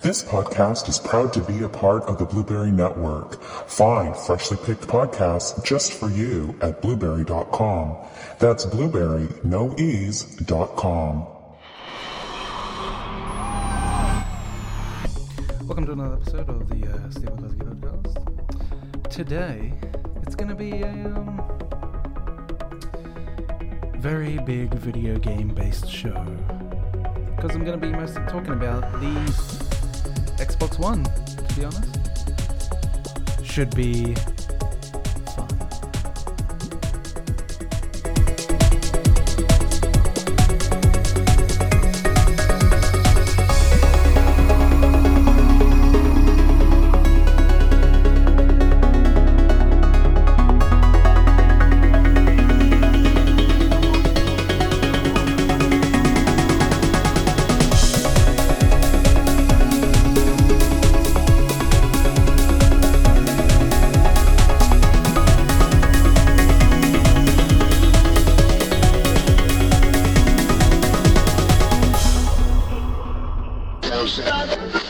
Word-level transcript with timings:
This 0.00 0.22
podcast 0.22 0.88
is 0.88 0.96
proud 0.96 1.32
to 1.32 1.40
be 1.40 1.64
a 1.64 1.68
part 1.68 2.04
of 2.04 2.18
the 2.18 2.24
Blueberry 2.24 2.70
Network. 2.70 3.42
Find 3.42 4.16
freshly 4.16 4.56
picked 4.56 4.86
podcasts 4.86 5.64
just 5.64 5.92
for 5.92 6.08
you 6.08 6.56
at 6.60 6.80
blueberry.com. 6.80 7.96
That's 8.38 8.64
blueberry, 8.64 9.26
no 9.42 9.74
com. 10.76 11.26
Welcome 15.66 15.86
to 15.86 15.92
another 15.92 16.14
episode 16.14 16.48
of 16.48 16.68
the 16.68 16.86
uh, 16.86 17.10
Steve 17.10 17.30
Wazowski 17.30 17.80
podcast. 17.80 19.10
Today, 19.10 19.74
it's 20.22 20.36
going 20.36 20.48
to 20.48 20.54
be 20.54 20.82
a 20.82 20.90
um, 20.90 21.42
very 23.96 24.38
big 24.38 24.72
video 24.74 25.18
game 25.18 25.48
based 25.48 25.90
show. 25.90 26.24
Because 27.34 27.56
I'm 27.56 27.64
going 27.64 27.80
to 27.80 27.84
be 27.84 27.92
mostly 27.92 28.22
talking 28.26 28.52
about 28.52 28.92
the 29.00 29.67
Xbox 30.38 30.78
One, 30.78 31.04
to 31.04 31.54
be 31.54 31.64
honest. 31.64 31.96
Should 33.44 33.74
be 33.74 34.14
Thank 74.08 74.87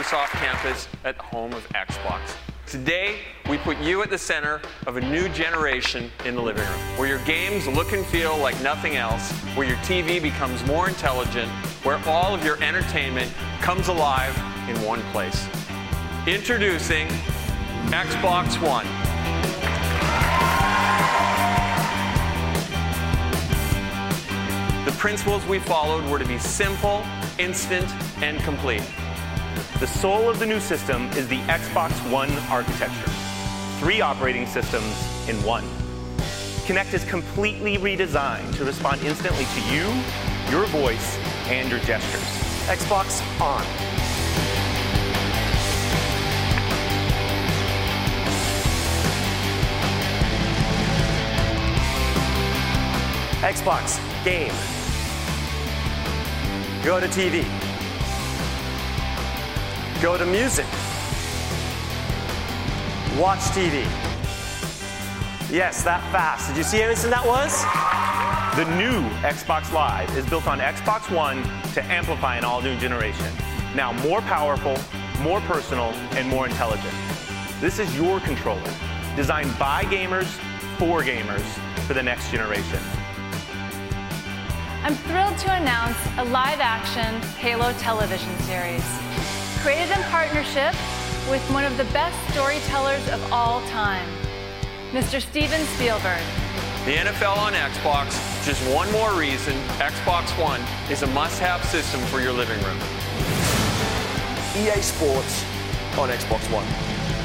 Microsoft 0.00 0.30
campus 0.30 0.88
at 1.04 1.18
the 1.18 1.22
home 1.24 1.52
of 1.52 1.68
Xbox. 1.74 2.34
Today, 2.66 3.18
we 3.50 3.58
put 3.58 3.76
you 3.80 4.02
at 4.02 4.08
the 4.08 4.16
center 4.16 4.62
of 4.86 4.96
a 4.96 5.00
new 5.02 5.28
generation 5.28 6.10
in 6.24 6.34
the 6.34 6.40
living 6.40 6.62
room, 6.62 6.80
where 6.96 7.06
your 7.06 7.22
games 7.26 7.66
look 7.66 7.92
and 7.92 8.06
feel 8.06 8.38
like 8.38 8.58
nothing 8.62 8.96
else, 8.96 9.30
where 9.54 9.68
your 9.68 9.76
TV 9.78 10.22
becomes 10.22 10.64
more 10.64 10.88
intelligent, 10.88 11.50
where 11.84 12.00
all 12.06 12.34
of 12.34 12.42
your 12.42 12.56
entertainment 12.62 13.30
comes 13.60 13.88
alive 13.88 14.34
in 14.70 14.82
one 14.82 15.02
place. 15.12 15.46
Introducing 16.26 17.06
Xbox 17.88 18.56
One. 18.66 18.86
The 24.86 24.92
principles 24.92 25.44
we 25.44 25.58
followed 25.58 26.10
were 26.10 26.18
to 26.18 26.26
be 26.26 26.38
simple, 26.38 27.04
instant, 27.38 27.86
and 28.22 28.40
complete. 28.40 28.82
The 29.78 29.86
soul 29.86 30.28
of 30.28 30.38
the 30.38 30.46
new 30.46 30.60
system 30.60 31.06
is 31.12 31.26
the 31.28 31.40
Xbox 31.42 31.90
One 32.10 32.30
architecture. 32.50 33.10
Three 33.80 34.00
operating 34.00 34.46
systems 34.46 34.94
in 35.28 35.42
one. 35.42 35.64
Kinect 36.66 36.94
is 36.94 37.04
completely 37.04 37.78
redesigned 37.78 38.56
to 38.56 38.64
respond 38.64 39.02
instantly 39.02 39.44
to 39.44 39.60
you, 39.72 39.86
your 40.50 40.66
voice, 40.66 41.18
and 41.48 41.70
your 41.70 41.80
gestures. 41.80 42.22
Xbox 42.68 43.20
On. 43.40 43.64
Xbox 53.42 53.98
Game. 54.22 54.52
Go 56.84 57.00
to 57.00 57.08
TV. 57.08 57.69
Go 60.02 60.16
to 60.16 60.24
music. 60.24 60.64
Watch 63.18 63.40
TV. 63.52 63.84
Yes, 65.50 65.82
that 65.84 66.00
fast. 66.10 66.48
Did 66.48 66.56
you 66.56 66.62
see 66.62 66.80
how 66.80 66.88
instant 66.88 67.12
that 67.12 67.26
was? 67.26 67.52
The 68.56 68.64
new 68.78 69.06
Xbox 69.20 69.70
Live 69.74 70.16
is 70.16 70.24
built 70.24 70.46
on 70.46 70.58
Xbox 70.58 71.14
One 71.14 71.42
to 71.74 71.84
amplify 71.84 72.36
an 72.36 72.44
all 72.44 72.62
new 72.62 72.78
generation. 72.78 73.26
Now 73.74 73.92
more 73.92 74.22
powerful, 74.22 74.78
more 75.20 75.42
personal, 75.42 75.92
and 76.16 76.26
more 76.26 76.46
intelligent. 76.46 76.94
This 77.60 77.78
is 77.78 77.94
your 77.94 78.20
controller, 78.20 78.72
designed 79.16 79.52
by 79.58 79.84
gamers 79.84 80.28
for 80.78 81.02
gamers 81.02 81.44
for 81.86 81.92
the 81.92 82.02
next 82.02 82.30
generation. 82.30 82.80
I'm 84.82 84.94
thrilled 84.94 85.36
to 85.40 85.52
announce 85.52 85.98
a 86.16 86.24
live 86.24 86.60
action 86.60 87.20
Halo 87.36 87.74
television 87.74 88.34
series. 88.38 88.82
Created 89.62 89.90
in 89.94 90.02
partnership 90.04 90.72
with 91.28 91.42
one 91.52 91.66
of 91.66 91.76
the 91.76 91.84
best 91.92 92.16
storytellers 92.32 93.06
of 93.10 93.20
all 93.30 93.60
time, 93.66 94.08
Mr. 94.90 95.20
Steven 95.20 95.60
Spielberg. 95.76 96.22
The 96.86 96.96
NFL 96.96 97.36
on 97.36 97.52
Xbox, 97.52 98.16
just 98.46 98.62
one 98.74 98.90
more 98.90 99.12
reason 99.12 99.52
Xbox 99.76 100.30
One 100.40 100.62
is 100.90 101.02
a 101.02 101.06
must 101.08 101.38
have 101.40 101.62
system 101.66 102.00
for 102.06 102.22
your 102.22 102.32
living 102.32 102.58
room. 102.64 102.78
EA 104.56 104.80
Sports 104.80 105.44
on 105.98 106.08
Xbox 106.08 106.40
One. 106.50 106.66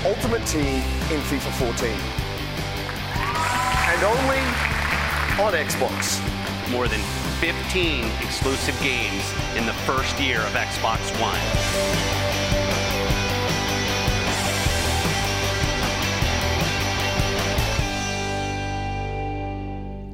Ultimate 0.06 0.46
Team 0.46 0.84
in 1.16 1.22
FIFA 1.32 1.52
14. 1.56 1.90
And 3.88 4.04
only 4.04 4.40
on 5.42 5.54
Xbox. 5.54 6.20
more 6.70 6.90
than 6.90 7.00
15 7.40 8.06
exclusive 8.22 8.80
games 8.82 9.34
in 9.58 9.66
the 9.66 9.74
first 9.84 10.18
year 10.20 10.40
of 10.40 10.54
Xbox 10.54 11.00
One. 11.20 11.40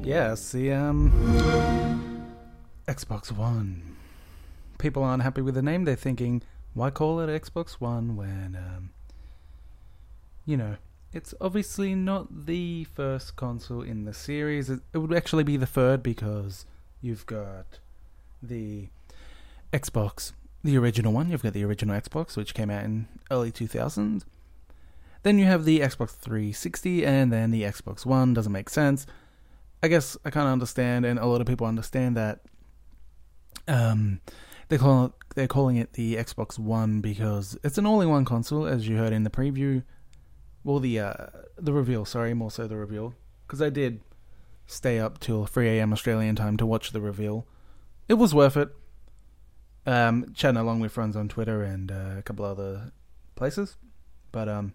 Yes, 0.04 0.50
the 0.50 0.72
um 0.72 2.26
Xbox 2.88 3.30
One. 3.30 3.96
People 4.78 5.04
aren't 5.04 5.22
happy 5.22 5.42
with 5.42 5.54
the 5.54 5.62
name. 5.62 5.84
They're 5.84 5.94
thinking, 5.94 6.42
why 6.74 6.90
call 6.90 7.20
it 7.20 7.42
Xbox 7.42 7.74
One 7.74 8.16
when 8.16 8.56
um 8.58 8.90
you 10.44 10.56
know, 10.56 10.76
it's 11.12 11.34
obviously 11.40 11.94
not 11.94 12.46
the 12.46 12.82
first 12.84 13.36
console 13.36 13.82
in 13.82 14.04
the 14.06 14.12
series. 14.12 14.70
It 14.70 14.80
would 14.92 15.14
actually 15.14 15.44
be 15.44 15.56
the 15.56 15.66
third 15.66 16.02
because 16.02 16.66
you've 17.02 17.26
got 17.26 17.80
the 18.42 18.88
Xbox, 19.72 20.32
the 20.64 20.78
original 20.78 21.12
one. 21.12 21.28
You've 21.28 21.42
got 21.42 21.52
the 21.52 21.64
original 21.64 22.00
Xbox, 22.00 22.36
which 22.36 22.54
came 22.54 22.70
out 22.70 22.84
in 22.84 23.08
early 23.30 23.50
2000. 23.50 24.24
Then 25.22 25.38
you 25.38 25.44
have 25.44 25.64
the 25.64 25.80
Xbox 25.80 26.10
360, 26.10 27.04
and 27.04 27.32
then 27.32 27.50
the 27.50 27.62
Xbox 27.62 28.06
One. 28.06 28.34
Doesn't 28.34 28.52
make 28.52 28.70
sense. 28.70 29.06
I 29.82 29.88
guess 29.88 30.16
I 30.24 30.30
kind 30.30 30.46
of 30.46 30.52
understand, 30.52 31.04
and 31.04 31.18
a 31.18 31.26
lot 31.26 31.40
of 31.40 31.46
people 31.46 31.66
understand 31.66 32.16
that. 32.16 32.40
Um, 33.68 34.20
they 34.68 34.78
call 34.78 35.14
they're 35.34 35.46
calling 35.46 35.76
it 35.76 35.92
the 35.92 36.16
Xbox 36.16 36.58
One 36.58 37.00
because 37.00 37.56
it's 37.62 37.78
an 37.78 37.86
all-in-one 37.86 38.24
console, 38.24 38.66
as 38.66 38.88
you 38.88 38.96
heard 38.96 39.12
in 39.12 39.22
the 39.22 39.30
preview. 39.30 39.82
Well, 40.64 40.80
the 40.80 40.98
uh, 40.98 41.26
the 41.56 41.72
reveal. 41.72 42.04
Sorry, 42.04 42.34
more 42.34 42.50
so 42.50 42.66
the 42.66 42.76
reveal, 42.76 43.14
because 43.46 43.62
I 43.62 43.70
did 43.70 44.00
stay 44.66 44.98
up 44.98 45.18
till 45.18 45.46
3 45.46 45.78
a.m. 45.78 45.92
Australian 45.92 46.36
time 46.36 46.56
to 46.56 46.66
watch 46.66 46.92
the 46.92 47.00
reveal. 47.00 47.46
It 48.08 48.14
was 48.14 48.34
worth 48.34 48.56
it. 48.56 48.70
Um, 49.84 50.32
chatting 50.34 50.58
along 50.58 50.80
with 50.80 50.92
friends 50.92 51.16
on 51.16 51.28
Twitter 51.28 51.62
and 51.62 51.90
uh, 51.90 52.18
a 52.18 52.22
couple 52.22 52.44
other 52.44 52.92
places, 53.34 53.76
but 54.30 54.48
um, 54.48 54.74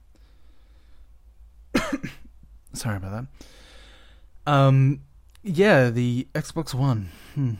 sorry 2.73 2.97
about 2.97 3.27
that. 4.45 4.51
Um, 4.51 5.01
yeah, 5.43 5.89
the 5.89 6.27
Xbox 6.33 6.73
One. 6.73 7.09
Hmm. 7.35 7.53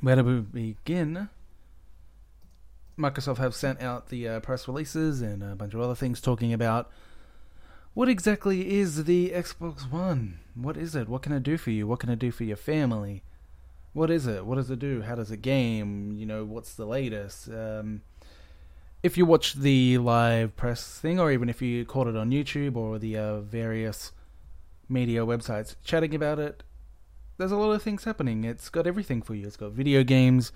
Where 0.00 0.16
do 0.16 0.24
we 0.24 0.40
begin? 0.40 1.28
Microsoft 2.98 3.38
have 3.38 3.54
sent 3.54 3.80
out 3.80 4.08
the 4.08 4.28
uh, 4.28 4.40
press 4.40 4.66
releases 4.66 5.22
and 5.22 5.42
a 5.42 5.54
bunch 5.54 5.74
of 5.74 5.80
other 5.80 5.94
things 5.94 6.20
talking 6.20 6.52
about 6.52 6.90
what 7.94 8.08
exactly 8.08 8.78
is 8.78 9.04
the 9.04 9.30
Xbox 9.30 9.90
One? 9.90 10.38
What 10.54 10.76
is 10.76 10.94
it? 10.94 11.08
What 11.08 11.22
can 11.22 11.32
it 11.32 11.42
do 11.42 11.56
for 11.56 11.70
you? 11.70 11.86
What 11.86 12.00
can 12.00 12.10
it 12.10 12.18
do 12.18 12.30
for 12.30 12.44
your 12.44 12.56
family? 12.56 13.22
What 13.92 14.10
is 14.10 14.26
it? 14.26 14.46
What 14.46 14.54
does 14.54 14.70
it 14.70 14.78
do? 14.78 15.02
How 15.02 15.14
does 15.14 15.30
it 15.30 15.42
game? 15.42 16.12
You 16.12 16.24
know, 16.24 16.44
what's 16.44 16.74
the 16.74 16.86
latest? 16.86 17.48
Um, 17.48 18.02
if 19.02 19.18
you 19.18 19.26
watch 19.26 19.54
the 19.54 19.98
live 19.98 20.56
press 20.56 20.98
thing, 20.98 21.20
or 21.20 21.30
even 21.30 21.48
if 21.48 21.60
you 21.60 21.84
caught 21.84 22.06
it 22.06 22.16
on 22.16 22.30
YouTube 22.30 22.76
or 22.76 22.98
the 22.98 23.18
uh, 23.18 23.40
various 23.40 24.12
media 24.88 25.26
websites 25.26 25.76
chatting 25.84 26.14
about 26.14 26.38
it, 26.38 26.62
there's 27.36 27.52
a 27.52 27.56
lot 27.56 27.72
of 27.72 27.82
things 27.82 28.04
happening. 28.04 28.44
It's 28.44 28.70
got 28.70 28.86
everything 28.86 29.20
for 29.20 29.34
you. 29.34 29.46
It's 29.46 29.56
got 29.56 29.72
video 29.72 30.02
games, 30.04 30.52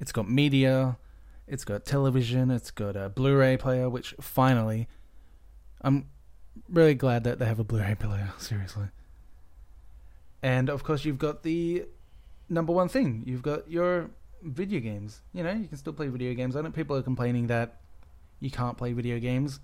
it's 0.00 0.12
got 0.12 0.28
media, 0.28 0.98
it's 1.46 1.64
got 1.64 1.84
television, 1.86 2.50
it's 2.50 2.70
got 2.70 2.96
a 2.96 3.08
Blu-ray 3.08 3.56
player. 3.56 3.88
Which 3.88 4.14
finally, 4.20 4.88
I'm 5.80 6.08
really 6.68 6.94
glad 6.94 7.24
that 7.24 7.38
they 7.38 7.46
have 7.46 7.58
a 7.58 7.64
Blu-ray 7.64 7.96
player. 7.96 8.32
Seriously, 8.38 8.86
and 10.42 10.68
of 10.68 10.82
course 10.84 11.04
you've 11.04 11.18
got 11.18 11.42
the 11.42 11.84
number 12.48 12.72
one 12.72 12.88
thing. 12.88 13.22
You've 13.26 13.42
got 13.42 13.70
your 13.70 14.10
video 14.42 14.80
games. 14.80 15.22
You 15.32 15.42
know, 15.42 15.52
you 15.52 15.68
can 15.68 15.78
still 15.78 15.92
play 15.92 16.08
video 16.08 16.34
games. 16.34 16.56
I 16.56 16.60
know 16.60 16.70
people 16.70 16.96
are 16.96 17.02
complaining 17.02 17.48
that 17.48 17.80
you 18.40 18.50
can't 18.50 18.76
play 18.76 18.92
video 18.92 19.18
games. 19.18 19.60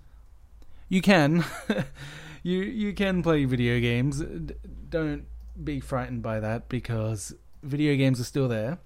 You 0.89 1.01
can. 1.01 1.43
you 2.43 2.59
you 2.59 2.93
can 2.93 3.23
play 3.23 3.45
video 3.45 3.79
games. 3.79 4.19
D- 4.19 4.55
don't 4.89 5.25
be 5.61 5.79
frightened 5.79 6.21
by 6.21 6.39
that 6.39 6.69
because 6.69 7.33
video 7.63 7.95
games 7.95 8.19
are 8.19 8.25
still 8.25 8.47
there. 8.47 8.77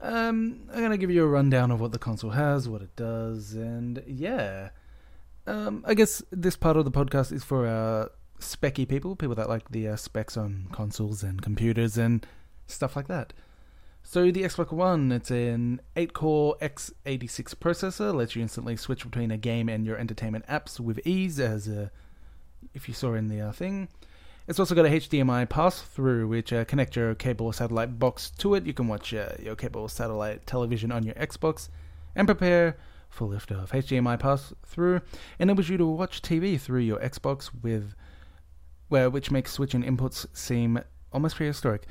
Um, 0.00 0.60
I'm 0.72 0.80
gonna 0.80 0.96
give 0.96 1.10
you 1.10 1.24
a 1.24 1.28
rundown 1.28 1.70
of 1.70 1.80
what 1.80 1.92
the 1.92 1.98
console 1.98 2.30
has, 2.30 2.68
what 2.68 2.82
it 2.82 2.94
does, 2.96 3.54
and 3.54 4.02
yeah. 4.06 4.70
Um, 5.48 5.82
I 5.86 5.94
guess 5.94 6.22
this 6.30 6.56
part 6.56 6.76
of 6.76 6.84
the 6.84 6.90
podcast 6.90 7.32
is 7.32 7.42
for 7.42 7.66
uh, 7.66 8.08
specky 8.38 8.86
people, 8.86 9.16
people 9.16 9.34
that 9.36 9.48
like 9.48 9.70
the 9.70 9.88
uh, 9.88 9.96
specs 9.96 10.36
on 10.36 10.68
consoles 10.72 11.22
and 11.22 11.40
computers 11.40 11.96
and 11.96 12.26
stuff 12.66 12.94
like 12.94 13.08
that. 13.08 13.32
So 14.02 14.30
the 14.30 14.42
Xbox 14.42 14.72
One, 14.72 15.10
it's 15.10 15.30
an 15.30 15.80
8-core 15.96 16.58
x86 16.60 17.54
processor, 17.54 18.14
lets 18.14 18.36
you 18.36 18.42
instantly 18.42 18.76
switch 18.76 19.04
between 19.04 19.30
a 19.30 19.38
game 19.38 19.70
and 19.70 19.86
your 19.86 19.96
entertainment 19.96 20.46
apps 20.48 20.78
with 20.78 21.00
ease, 21.06 21.40
as 21.40 21.66
uh, 21.66 21.88
if 22.74 22.86
you 22.86 22.92
saw 22.92 23.14
in 23.14 23.28
the 23.28 23.40
uh, 23.40 23.52
thing. 23.52 23.88
It's 24.48 24.58
also 24.58 24.74
got 24.74 24.84
a 24.84 24.90
HDMI 24.90 25.48
pass-through, 25.48 26.28
which 26.28 26.52
uh, 26.52 26.66
connect 26.66 26.94
your 26.94 27.14
cable 27.14 27.46
or 27.46 27.54
satellite 27.54 27.98
box 27.98 28.30
to 28.38 28.54
it. 28.54 28.66
You 28.66 28.74
can 28.74 28.86
watch 28.86 29.14
uh, 29.14 29.30
your 29.42 29.56
cable 29.56 29.80
or 29.80 29.88
satellite 29.88 30.46
television 30.46 30.92
on 30.92 31.04
your 31.04 31.14
Xbox 31.14 31.70
and 32.14 32.28
prepare 32.28 32.76
for 33.08 33.28
liftoff. 33.28 33.70
HDMI 33.70 34.18
pass-through 34.18 35.00
enables 35.38 35.68
you 35.68 35.76
to 35.78 35.86
watch 35.86 36.22
TV 36.22 36.60
through 36.60 36.80
your 36.80 36.98
Xbox 37.00 37.50
with, 37.62 37.94
where 38.88 39.10
which 39.10 39.30
makes 39.30 39.52
switching 39.52 39.82
inputs 39.82 40.26
seem 40.36 40.80
almost 41.12 41.36
prehistoric. 41.36 41.86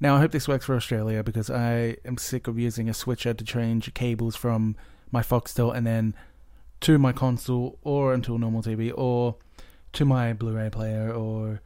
Now, 0.00 0.16
I 0.16 0.20
hope 0.20 0.32
this 0.32 0.48
works 0.48 0.64
for 0.64 0.74
Australia 0.74 1.22
because 1.22 1.50
I 1.50 1.96
am 2.06 2.16
sick 2.16 2.48
of 2.48 2.58
using 2.58 2.88
a 2.88 2.94
switcher 2.94 3.34
to 3.34 3.44
change 3.44 3.92
cables 3.92 4.34
from 4.34 4.76
my 5.10 5.20
Foxtel 5.20 5.74
and 5.74 5.86
then 5.86 6.14
to 6.80 6.98
my 6.98 7.12
console 7.12 7.78
or 7.82 8.14
until 8.14 8.38
normal 8.38 8.62
TV 8.62 8.92
or 8.94 9.36
to 9.92 10.04
my 10.06 10.32
Blu-ray 10.32 10.70
player 10.70 11.12
or 11.12 11.60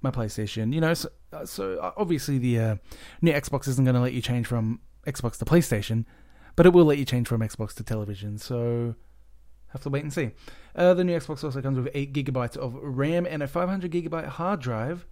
my 0.00 0.12
PlayStation. 0.12 0.72
You 0.72 0.80
know, 0.80 0.94
so, 0.94 1.08
so 1.44 1.92
obviously 1.96 2.38
the 2.38 2.60
uh, 2.60 2.76
new 3.20 3.32
Xbox 3.32 3.66
isn't 3.66 3.84
going 3.84 3.96
to 3.96 4.00
let 4.00 4.12
you 4.12 4.22
change 4.22 4.46
from 4.46 4.80
Xbox 5.06 5.38
to 5.38 5.44
PlayStation, 5.44 6.04
but 6.56 6.66
it 6.66 6.72
will 6.72 6.84
let 6.84 6.98
you 6.98 7.04
change 7.04 7.28
from 7.28 7.40
Xbox 7.40 7.74
to 7.74 7.84
television. 7.84 8.38
So 8.38 8.94
have 9.68 9.82
to 9.82 9.90
wait 9.90 10.02
and 10.02 10.12
see. 10.12 10.30
Uh, 10.74 10.94
the 10.94 11.04
new 11.04 11.16
Xbox 11.18 11.44
also 11.44 11.62
comes 11.62 11.78
with 11.78 11.88
eight 11.94 12.12
gigabytes 12.12 12.56
of 12.56 12.74
RAM 12.80 13.26
and 13.26 13.42
a 13.42 13.46
500 13.46 13.90
gigabyte 13.90 14.26
hard 14.26 14.60
drive 14.60 15.06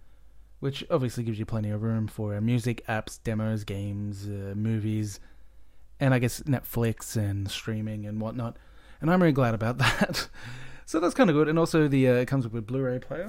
which 0.59 0.83
obviously 0.89 1.23
gives 1.23 1.37
you 1.37 1.45
plenty 1.45 1.69
of 1.69 1.83
room 1.83 2.07
for 2.07 2.35
uh, 2.35 2.41
music, 2.41 2.83
apps, 2.87 3.19
demos, 3.23 3.63
games, 3.63 4.25
uh, 4.25 4.53
movies, 4.55 5.19
and 5.99 6.13
I 6.13 6.19
guess 6.19 6.41
Netflix 6.41 7.15
and 7.15 7.49
streaming 7.49 8.05
and 8.05 8.19
whatnot. 8.19 8.57
And 9.01 9.11
I'm 9.11 9.21
really 9.21 9.33
glad 9.33 9.53
about 9.53 9.77
that. 9.79 10.27
so 10.85 10.99
that's 10.99 11.13
kind 11.13 11.29
of 11.29 11.35
good. 11.35 11.47
And 11.47 11.59
also, 11.59 11.87
the 11.87 12.07
uh, 12.07 12.13
it 12.13 12.27
comes 12.27 12.45
with 12.45 12.55
a 12.55 12.61
Blu-ray 12.61 12.99
player. 12.99 13.27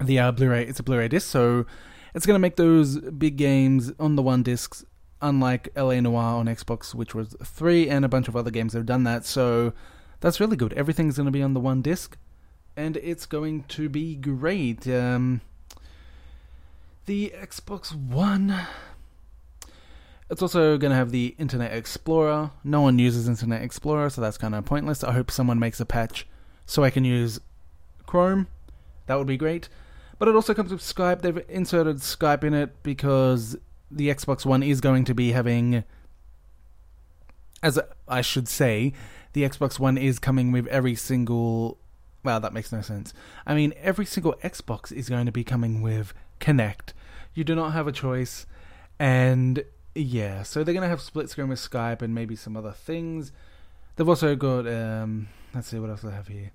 The 0.00 0.18
uh, 0.18 0.32
Blu-ray, 0.32 0.64
it's 0.66 0.80
a 0.80 0.82
Blu-ray 0.82 1.08
disc, 1.08 1.28
so 1.28 1.66
it's 2.14 2.24
going 2.24 2.34
to 2.34 2.40
make 2.40 2.56
those 2.56 2.98
big 2.98 3.36
games 3.36 3.92
on 3.98 4.16
the 4.16 4.22
one 4.22 4.42
discs. 4.42 4.84
Unlike 5.22 5.70
LA 5.76 6.00
Noire 6.00 6.40
on 6.40 6.46
Xbox, 6.46 6.94
which 6.94 7.14
was 7.14 7.36
three, 7.44 7.88
and 7.88 8.04
a 8.04 8.08
bunch 8.08 8.28
of 8.28 8.36
other 8.36 8.50
games 8.50 8.72
have 8.72 8.86
done 8.86 9.04
that. 9.04 9.24
So 9.24 9.72
that's 10.20 10.40
really 10.40 10.56
good. 10.56 10.72
Everything's 10.72 11.16
going 11.16 11.26
to 11.26 11.32
be 11.32 11.42
on 11.42 11.54
the 11.54 11.60
one 11.60 11.80
disc, 11.80 12.18
and 12.76 12.96
it's 12.98 13.24
going 13.24 13.64
to 13.68 13.88
be 13.88 14.16
great. 14.16 14.86
Um, 14.88 15.40
the 17.06 17.32
Xbox 17.36 17.94
One. 17.94 18.66
It's 20.28 20.40
also 20.40 20.78
going 20.78 20.90
to 20.90 20.96
have 20.96 21.10
the 21.10 21.34
Internet 21.38 21.72
Explorer. 21.72 22.50
No 22.64 22.80
one 22.80 22.98
uses 22.98 23.28
Internet 23.28 23.62
Explorer, 23.62 24.10
so 24.10 24.20
that's 24.20 24.38
kind 24.38 24.54
of 24.54 24.64
pointless. 24.64 25.04
I 25.04 25.12
hope 25.12 25.30
someone 25.30 25.58
makes 25.58 25.78
a 25.78 25.84
patch 25.84 26.26
so 26.64 26.82
I 26.82 26.90
can 26.90 27.04
use 27.04 27.38
Chrome. 28.06 28.46
That 29.06 29.16
would 29.16 29.26
be 29.26 29.36
great. 29.36 29.68
But 30.18 30.28
it 30.28 30.34
also 30.34 30.54
comes 30.54 30.70
with 30.70 30.80
Skype. 30.80 31.20
They've 31.20 31.44
inserted 31.48 31.96
Skype 31.98 32.44
in 32.44 32.54
it 32.54 32.82
because 32.82 33.56
the 33.92 34.08
Xbox 34.08 34.44
One 34.44 34.62
is 34.62 34.80
going 34.80 35.04
to 35.04 35.14
be 35.14 35.32
having, 35.32 35.84
as 37.62 37.78
I 38.08 38.20
should 38.20 38.48
say, 38.48 38.92
the 39.32 39.42
Xbox 39.42 39.78
One 39.78 39.98
is 39.98 40.18
coming 40.18 40.52
with 40.52 40.66
every 40.68 40.94
single. 40.94 41.78
Well, 42.24 42.40
that 42.40 42.52
makes 42.52 42.72
no 42.72 42.82
sense. 42.82 43.12
I 43.46 43.54
mean, 43.54 43.72
every 43.80 44.06
single 44.06 44.34
Xbox 44.44 44.92
is 44.92 45.08
going 45.08 45.26
to 45.26 45.32
be 45.32 45.44
coming 45.44 45.82
with 45.82 46.14
Kinect. 46.40 46.92
You 47.34 47.44
do 47.44 47.54
not 47.54 47.70
have 47.72 47.86
a 47.86 47.92
choice. 47.92 48.46
And 48.98 49.64
yeah, 49.94 50.42
so 50.42 50.62
they're 50.62 50.74
going 50.74 50.82
to 50.82 50.88
have 50.88 51.00
split 51.00 51.30
screen 51.30 51.48
with 51.48 51.58
Skype 51.58 52.00
and 52.00 52.14
maybe 52.14 52.36
some 52.36 52.56
other 52.56 52.72
things. 52.72 53.32
They've 53.96 54.08
also 54.08 54.36
got, 54.36 54.66
um, 54.66 55.28
let's 55.54 55.68
see 55.68 55.78
what 55.78 55.90
else 55.90 56.02
they 56.02 56.10
have 56.10 56.28
here. 56.28 56.52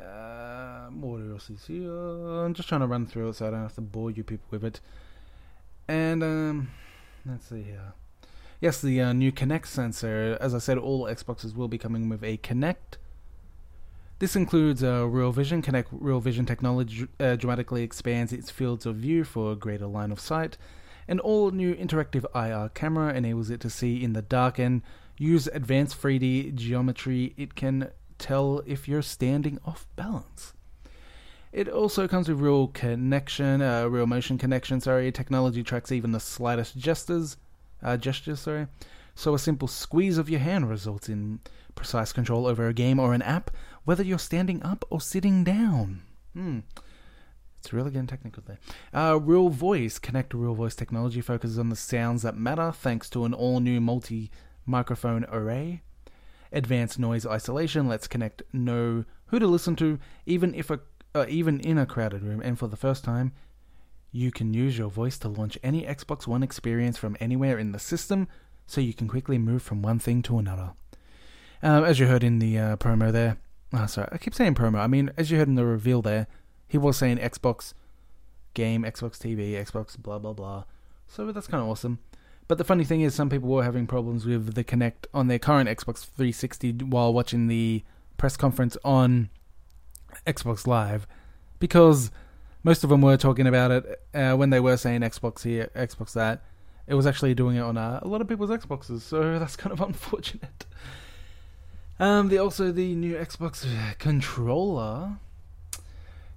Uh, 0.00 0.86
what 0.88 1.18
else 1.18 1.50
is 1.50 1.66
here? 1.66 1.92
I'm 1.92 2.54
just 2.54 2.68
trying 2.68 2.80
to 2.80 2.86
run 2.86 3.06
through 3.06 3.28
it 3.28 3.34
so 3.34 3.46
I 3.46 3.50
don't 3.50 3.62
have 3.62 3.74
to 3.74 3.80
bore 3.80 4.10
you 4.10 4.24
people 4.24 4.46
with 4.50 4.64
it. 4.64 4.80
And, 5.88 6.22
um, 6.22 6.70
let's 7.26 7.48
see 7.48 7.62
here. 7.62 7.94
Yes, 8.60 8.80
the 8.80 9.00
uh, 9.00 9.12
new 9.12 9.32
Kinect 9.32 9.66
sensor. 9.66 10.38
As 10.40 10.54
I 10.54 10.58
said, 10.58 10.78
all 10.78 11.04
Xboxes 11.04 11.54
will 11.54 11.68
be 11.68 11.78
coming 11.78 12.08
with 12.08 12.22
a 12.22 12.36
Kinect 12.38 12.98
this 14.22 14.36
includes 14.36 14.84
uh, 14.84 15.08
Real 15.08 15.32
Vision. 15.32 15.62
Kinect 15.62 15.86
Real 15.90 16.20
Vision 16.20 16.46
technology 16.46 17.08
uh, 17.18 17.34
dramatically 17.34 17.82
expands 17.82 18.32
its 18.32 18.52
fields 18.52 18.86
of 18.86 18.94
view 18.94 19.24
for 19.24 19.50
a 19.50 19.56
greater 19.56 19.88
line 19.88 20.12
of 20.12 20.20
sight. 20.20 20.56
An 21.08 21.18
all 21.18 21.50
new 21.50 21.74
interactive 21.74 22.24
IR 22.32 22.68
camera 22.68 23.12
enables 23.12 23.50
it 23.50 23.58
to 23.62 23.68
see 23.68 24.04
in 24.04 24.12
the 24.12 24.22
dark 24.22 24.60
and 24.60 24.82
use 25.18 25.48
advanced 25.48 26.00
3D 26.00 26.54
geometry. 26.54 27.34
It 27.36 27.56
can 27.56 27.90
tell 28.18 28.62
if 28.64 28.86
you're 28.86 29.02
standing 29.02 29.58
off 29.66 29.88
balance. 29.96 30.52
It 31.52 31.68
also 31.68 32.08
comes 32.08 32.28
with 32.28 32.40
real 32.40 32.68
connection, 32.68 33.60
uh, 33.60 33.86
real 33.86 34.06
motion 34.06 34.38
connection. 34.38 34.80
Sorry, 34.80 35.12
technology 35.12 35.62
tracks 35.62 35.92
even 35.92 36.12
the 36.12 36.20
slightest 36.20 36.76
gestures. 36.78 37.36
Uh, 37.82 37.96
gestures, 37.96 38.40
sorry. 38.40 38.68
So 39.14 39.34
a 39.34 39.38
simple 39.38 39.68
squeeze 39.68 40.16
of 40.16 40.30
your 40.30 40.40
hand 40.40 40.70
results 40.70 41.08
in 41.08 41.40
precise 41.74 42.12
control 42.12 42.46
over 42.46 42.68
a 42.68 42.74
game 42.74 42.98
or 42.98 43.12
an 43.12 43.22
app, 43.22 43.50
whether 43.84 44.02
you're 44.02 44.18
standing 44.18 44.62
up 44.62 44.84
or 44.88 45.00
sitting 45.00 45.44
down. 45.44 46.02
Hmm. 46.32 46.60
It's 47.58 47.72
really 47.72 47.90
getting 47.90 48.06
technical 48.06 48.42
there. 48.46 48.58
Uh, 48.92 49.18
Real 49.20 49.48
Voice. 49.48 49.98
Kinect 49.98 50.32
Real 50.32 50.54
Voice 50.54 50.74
technology 50.74 51.20
focuses 51.20 51.58
on 51.58 51.68
the 51.68 51.76
sounds 51.76 52.22
that 52.22 52.36
matter 52.36 52.72
thanks 52.72 53.08
to 53.10 53.24
an 53.24 53.34
all 53.34 53.60
new 53.60 53.80
multi 53.80 54.30
microphone 54.66 55.24
array. 55.30 55.82
Advanced 56.50 56.98
noise 56.98 57.24
isolation 57.24 57.88
lets 57.88 58.08
Kinect 58.08 58.42
know 58.52 59.04
who 59.26 59.38
to 59.38 59.46
listen 59.46 59.76
to, 59.76 59.98
even 60.26 60.54
if 60.54 60.70
a 60.70 60.80
uh, 61.14 61.26
even 61.28 61.60
in 61.60 61.78
a 61.78 61.86
crowded 61.86 62.22
room. 62.22 62.40
And 62.42 62.58
for 62.58 62.66
the 62.66 62.76
first 62.76 63.04
time, 63.04 63.32
you 64.10 64.30
can 64.30 64.52
use 64.52 64.76
your 64.76 64.90
voice 64.90 65.18
to 65.18 65.28
launch 65.28 65.58
any 65.62 65.82
Xbox 65.82 66.26
One 66.26 66.42
experience 66.42 66.98
from 66.98 67.16
anywhere 67.20 67.58
in 67.58 67.72
the 67.72 67.78
system, 67.78 68.28
so 68.66 68.80
you 68.80 68.94
can 68.94 69.08
quickly 69.08 69.38
move 69.38 69.62
from 69.62 69.82
one 69.82 69.98
thing 69.98 70.22
to 70.22 70.38
another. 70.38 70.72
Uh, 71.62 71.82
as 71.82 71.98
you 71.98 72.06
heard 72.06 72.24
in 72.24 72.38
the 72.38 72.58
uh, 72.58 72.76
promo 72.76 73.10
there, 73.10 73.38
oh, 73.72 73.86
sorry, 73.86 74.08
I 74.12 74.18
keep 74.18 74.34
saying 74.34 74.54
promo. 74.54 74.78
I 74.78 74.86
mean, 74.86 75.10
as 75.16 75.30
you 75.30 75.38
heard 75.38 75.48
in 75.48 75.54
the 75.54 75.64
reveal 75.64 76.02
there, 76.02 76.26
he 76.68 76.76
was 76.76 76.96
saying 76.96 77.18
Xbox 77.18 77.72
game, 78.54 78.82
Xbox 78.82 79.18
TV, 79.18 79.52
Xbox 79.52 79.96
blah 79.96 80.18
blah 80.18 80.32
blah. 80.32 80.64
So 81.06 81.30
that's 81.32 81.46
kind 81.46 81.62
of 81.62 81.68
awesome. 81.68 81.98
But 82.48 82.58
the 82.58 82.64
funny 82.64 82.84
thing 82.84 83.00
is, 83.00 83.14
some 83.14 83.30
people 83.30 83.48
were 83.48 83.62
having 83.62 83.86
problems 83.86 84.26
with 84.26 84.54
the 84.54 84.64
Kinect 84.64 85.06
on 85.14 85.28
their 85.28 85.38
current 85.38 85.68
Xbox 85.68 86.04
360 86.04 86.84
while 86.84 87.14
watching 87.14 87.46
the 87.46 87.82
press 88.18 88.36
conference 88.36 88.76
on 88.84 89.30
Xbox 90.26 90.66
Live 90.66 91.06
because 91.58 92.10
most 92.64 92.84
of 92.84 92.90
them 92.90 93.02
were 93.02 93.16
talking 93.16 93.46
about 93.46 93.70
it 93.70 94.00
uh, 94.14 94.34
when 94.34 94.50
they 94.50 94.60
were 94.60 94.76
saying 94.76 95.00
Xbox 95.00 95.42
here, 95.42 95.70
Xbox 95.74 96.12
that. 96.12 96.42
It 96.86 96.94
was 96.94 97.06
actually 97.06 97.34
doing 97.34 97.56
it 97.56 97.60
on 97.60 97.76
uh, 97.76 98.00
a 98.02 98.08
lot 98.08 98.20
of 98.20 98.28
people's 98.28 98.50
Xboxes, 98.50 99.00
so 99.00 99.38
that's 99.38 99.56
kind 99.56 99.72
of 99.72 99.80
unfortunate. 99.80 100.66
Um, 101.98 102.28
the 102.28 102.38
also 102.38 102.72
the 102.72 102.94
new 102.94 103.14
Xbox 103.14 103.66
controller 103.98 105.18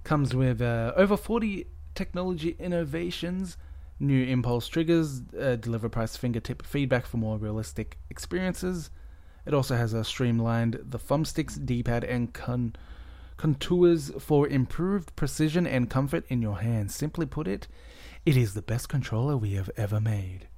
comes 0.04 0.34
with 0.34 0.62
uh, 0.62 0.92
over 0.96 1.16
40 1.16 1.66
technology 1.94 2.54
innovations, 2.60 3.56
new 3.98 4.24
impulse 4.24 4.68
triggers, 4.68 5.22
uh, 5.40 5.56
deliver 5.56 5.88
price 5.88 6.16
fingertip 6.16 6.64
feedback 6.64 7.06
for 7.06 7.16
more 7.16 7.38
realistic 7.38 7.98
experiences. 8.10 8.90
It 9.44 9.54
also 9.54 9.76
has 9.76 9.92
a 9.92 10.04
streamlined 10.04 10.78
the 10.84 10.98
thumbsticks, 10.98 11.64
D-pad, 11.64 12.04
and 12.04 12.32
con- 12.32 12.76
contours 13.36 14.10
for 14.18 14.46
improved 14.48 15.14
precision 15.16 15.66
and 15.66 15.90
comfort 15.90 16.24
in 16.28 16.42
your 16.42 16.60
hands. 16.60 16.94
Simply 16.94 17.26
put 17.26 17.46
it, 17.46 17.68
it 18.24 18.36
is 18.36 18.54
the 18.54 18.62
best 18.62 18.88
controller 18.88 19.36
we 19.36 19.52
have 19.54 19.70
ever 19.76 20.00
made. 20.00 20.48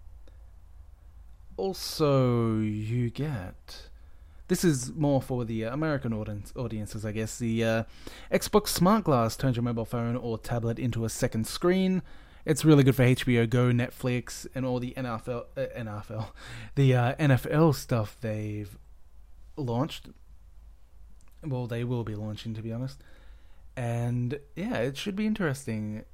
Also, 1.57 2.59
you 2.59 3.11
get 3.11 3.89
this 4.49 4.65
is 4.65 4.93
more 4.95 5.21
for 5.21 5.45
the 5.45 5.67
uh, 5.67 5.73
American 5.73 6.13
audience, 6.13 6.53
audiences, 6.57 7.05
I 7.05 7.13
guess. 7.13 7.39
The 7.39 7.63
uh, 7.63 7.83
Xbox 8.33 8.69
Smart 8.69 9.05
Glass 9.05 9.37
turns 9.37 9.57
your 9.57 9.63
mobile 9.63 9.85
phone 9.85 10.17
or 10.17 10.39
tablet 10.39 10.79
into 10.79 11.05
a 11.05 11.11
second 11.11 11.47
screen. 11.47 12.03
It's 12.47 12.65
really 12.65 12.83
good 12.83 12.97
for 12.97 13.05
HBO 13.05 13.49
Go, 13.49 13.67
Netflix, 13.67 14.47
and 14.55 14.65
all 14.65 14.81
the 14.81 14.95
NFL, 14.97 15.45
uh, 15.55 15.67
NFL, 15.77 16.29
the 16.77 16.95
uh, 16.95 17.15
NFL 17.17 17.75
stuff 17.75 18.17
they've 18.23 18.79
launched. 19.57 20.09
Well, 21.45 21.67
they 21.67 21.85
will 21.85 22.05
be 22.05 22.15
launching, 22.15 22.55
to 22.55 22.63
be 22.63 22.73
honest. 22.73 23.03
And 23.77 24.41
yeah, 24.57 24.79
it 24.79 24.97
should 24.97 25.15
be 25.17 25.27
interesting. 25.27 26.05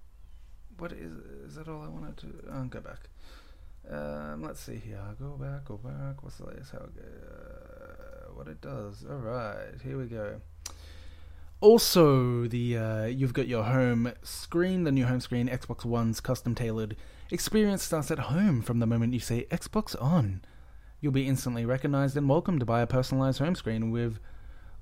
What 0.77 0.93
is 0.93 1.13
is 1.47 1.55
that 1.55 1.69
all 1.69 1.83
I 1.83 1.89
wanted 1.89 2.17
to? 2.19 2.27
I'll 2.53 2.67
go 2.67 2.81
back. 2.81 3.09
Um, 3.91 4.43
let's 4.43 4.61
see 4.61 4.77
here. 4.77 5.01
Go 5.19 5.31
back, 5.41 5.65
go 5.65 5.77
back. 5.77 6.23
What's 6.23 6.37
the 6.37 6.47
latest? 6.47 6.73
How? 6.73 6.79
Uh, 6.79 8.33
what 8.35 8.49
it 8.49 8.61
does? 8.61 9.05
All 9.09 9.17
right, 9.17 9.81
here 9.83 9.99
we 9.99 10.07
go. 10.07 10.41
Also, 11.61 12.47
the 12.47 12.77
uh, 12.77 13.05
you've 13.07 13.33
got 13.33 13.49
your 13.49 13.65
home 13.65 14.13
screen, 14.23 14.85
the 14.85 14.93
new 14.93 15.07
home 15.07 15.21
screen, 15.21 15.49
Xbox 15.49 15.85
One's 15.85 16.21
custom 16.21 16.55
tailored 16.55 16.97
experience 17.31 17.83
starts 17.83 18.11
at 18.11 18.19
home 18.19 18.61
from 18.61 18.81
the 18.81 18.87
moment 18.87 19.15
you 19.15 19.21
say 19.21 19.47
Xbox 19.51 20.01
on. 20.03 20.43
You'll 21.01 21.13
be 21.13 21.27
instantly 21.27 21.65
recognized 21.65 22.17
and 22.17 22.29
welcomed 22.29 22.67
by 22.67 22.83
a 22.83 22.87
personalized 22.87 23.39
home 23.39 23.55
screen 23.55 23.91
with 23.91 24.19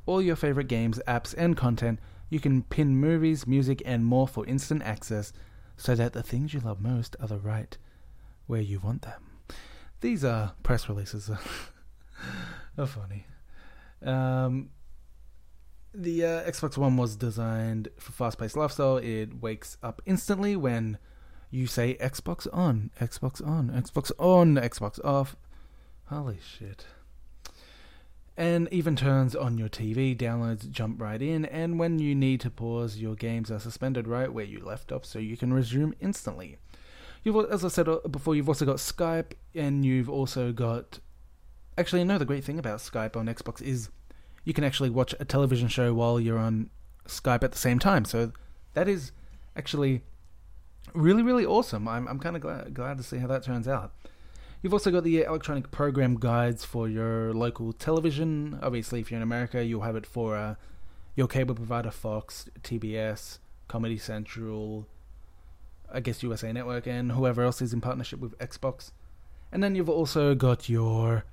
all 0.07 0.23
your 0.23 0.37
favorite 0.37 0.69
games, 0.69 1.01
apps, 1.07 1.35
and 1.37 1.57
content. 1.57 2.01
You 2.29 2.41
can 2.41 2.63
pin 2.63 2.97
movies, 2.97 3.47
music, 3.47 3.83
and 3.85 4.05
more 4.05 4.27
for 4.27 4.47
instant 4.47 4.83
access 4.83 5.33
so 5.77 5.95
that 5.95 6.13
the 6.13 6.23
things 6.23 6.55
you 6.55 6.61
love 6.61 6.81
most 6.81 7.17
are 7.21 7.29
the 7.29 7.39
right 7.39 7.77
where 8.47 8.61
you 8.61 8.81
want 8.81 9.03
them. 9.03 9.23
These 10.01 10.25
are 10.25 10.55
press 10.63 10.89
releases. 10.89 11.31
are 12.79 12.87
funny. 12.87 13.27
Um, 14.05 14.71
the 15.95 16.25
uh, 16.25 16.51
Xbox 16.51 16.77
One 16.77 16.97
was 16.97 17.17
designed 17.17 17.89
for 17.99 18.13
fast-paced 18.13 18.57
lifestyle. 18.57 18.97
It 18.97 19.41
wakes 19.41 19.77
up 19.83 20.01
instantly 20.07 20.57
when 20.57 20.99
you 21.51 21.67
say 21.67 21.97
Xbox 22.01 22.49
on, 22.53 22.91
Xbox 23.01 23.47
on, 23.47 23.69
Xbox 23.71 24.11
on, 24.19 24.55
Xbox 24.57 25.05
off. 25.05 25.37
Holy 26.07 26.39
shit. 26.41 26.87
And 28.37 28.67
even 28.73 28.97
turns 28.97 29.37
on 29.37 29.59
your 29.59 29.69
TV, 29.69 30.17
downloads 30.17 30.71
jump 30.71 31.01
right 31.01 31.21
in, 31.21 31.45
and 31.45 31.79
when 31.79 31.99
you 31.99 32.15
need 32.15 32.41
to 32.41 32.51
pause, 32.51 32.97
your 32.97 33.15
games 33.15 33.51
are 33.51 33.59
suspended 33.59 34.09
right 34.09 34.33
where 34.33 34.45
you 34.45 34.65
left 34.65 34.91
off 34.91 35.05
so 35.05 35.19
you 35.19 35.37
can 35.37 35.53
resume 35.53 35.95
instantly. 36.01 36.57
You've, 37.23 37.51
as 37.51 37.65
I 37.65 37.69
said 37.69 37.89
uh, 37.89 37.99
before, 38.11 38.35
you've 38.35 38.49
also 38.49 38.65
got 38.65 38.77
Skype, 38.77 39.33
and 39.55 39.85
you've 39.85 40.09
also 40.09 40.53
got. 40.53 40.99
Actually, 41.77 42.05
no, 42.05 42.19
the 42.19 42.25
great 42.25 42.45
thing 42.45 42.59
about 42.59 42.79
Skype 42.79 43.17
on 43.17 43.27
Xbox 43.27 43.63
is 43.63 43.91
you 44.45 44.53
can 44.53 44.65
actually 44.65 44.91
watch 44.91 45.15
a 45.21 45.25
television 45.25 45.69
show 45.69 45.95
while 45.95 46.19
you're 46.19 46.39
on 46.39 46.71
Skype 47.07 47.43
at 47.43 47.53
the 47.53 47.59
same 47.59 47.79
time. 47.79 48.05
So 48.05 48.33
that 48.75 48.89
is 48.89 49.13
actually 49.57 50.03
really, 50.95 51.23
really 51.23 51.47
awesome. 51.47 51.87
I'm, 51.89 52.09
I'm 52.09 52.19
kind 52.19 52.37
of 52.37 52.43
glad, 52.43 52.75
glad 52.75 52.97
to 52.99 53.03
see 53.03 53.19
how 53.19 53.27
that 53.29 53.43
turns 53.43 53.69
out. 53.69 53.93
You've 54.63 54.73
also 54.73 54.93
got 54.93 55.03
the 55.03 55.23
electronic 55.23 55.73
program 55.73 56.21
guides 56.21 56.65
for 56.65 56.89
your 56.89 57.35
local 57.35 57.73
television. 57.73 58.61
Obviously, 58.63 59.01
if 59.01 59.11
you're 59.11 59.19
in 59.19 59.23
America, 59.23 59.65
you'll 59.65 59.83
have 59.83 59.97
it 59.97 60.07
for 60.07 60.37
uh, 60.37 60.55
your 61.17 61.27
cable 61.27 61.57
provider 61.57 61.91
Fox, 61.91 62.49
TBS, 62.63 63.39
Comedy 63.67 63.99
Central, 63.99 64.87
I 65.93 65.99
guess 65.99 66.23
USA 66.23 66.53
Network, 66.53 66.87
and 66.87 67.11
whoever 67.11 67.43
else 67.43 67.61
is 67.61 67.73
in 67.73 67.81
partnership 67.81 68.21
with 68.21 68.39
Xbox. 68.39 68.93
And 69.51 69.65
then 69.65 69.75
you've 69.75 69.91
also 69.91 70.37
got 70.37 70.69
your 70.69 71.25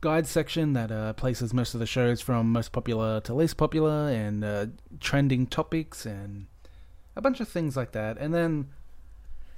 guide 0.00 0.28
section 0.28 0.72
that 0.74 0.92
uh, 0.92 1.12
places 1.14 1.52
most 1.52 1.74
of 1.74 1.80
the 1.80 1.86
shows 1.86 2.20
from 2.20 2.52
most 2.52 2.70
popular 2.70 3.20
to 3.22 3.34
least 3.34 3.56
popular 3.56 4.08
and 4.08 4.44
uh, 4.44 4.66
trending 5.00 5.48
topics 5.48 6.06
and 6.06 6.46
a 7.16 7.20
bunch 7.20 7.40
of 7.40 7.48
things 7.48 7.76
like 7.76 7.90
that. 7.90 8.18
And 8.18 8.32
then 8.32 8.68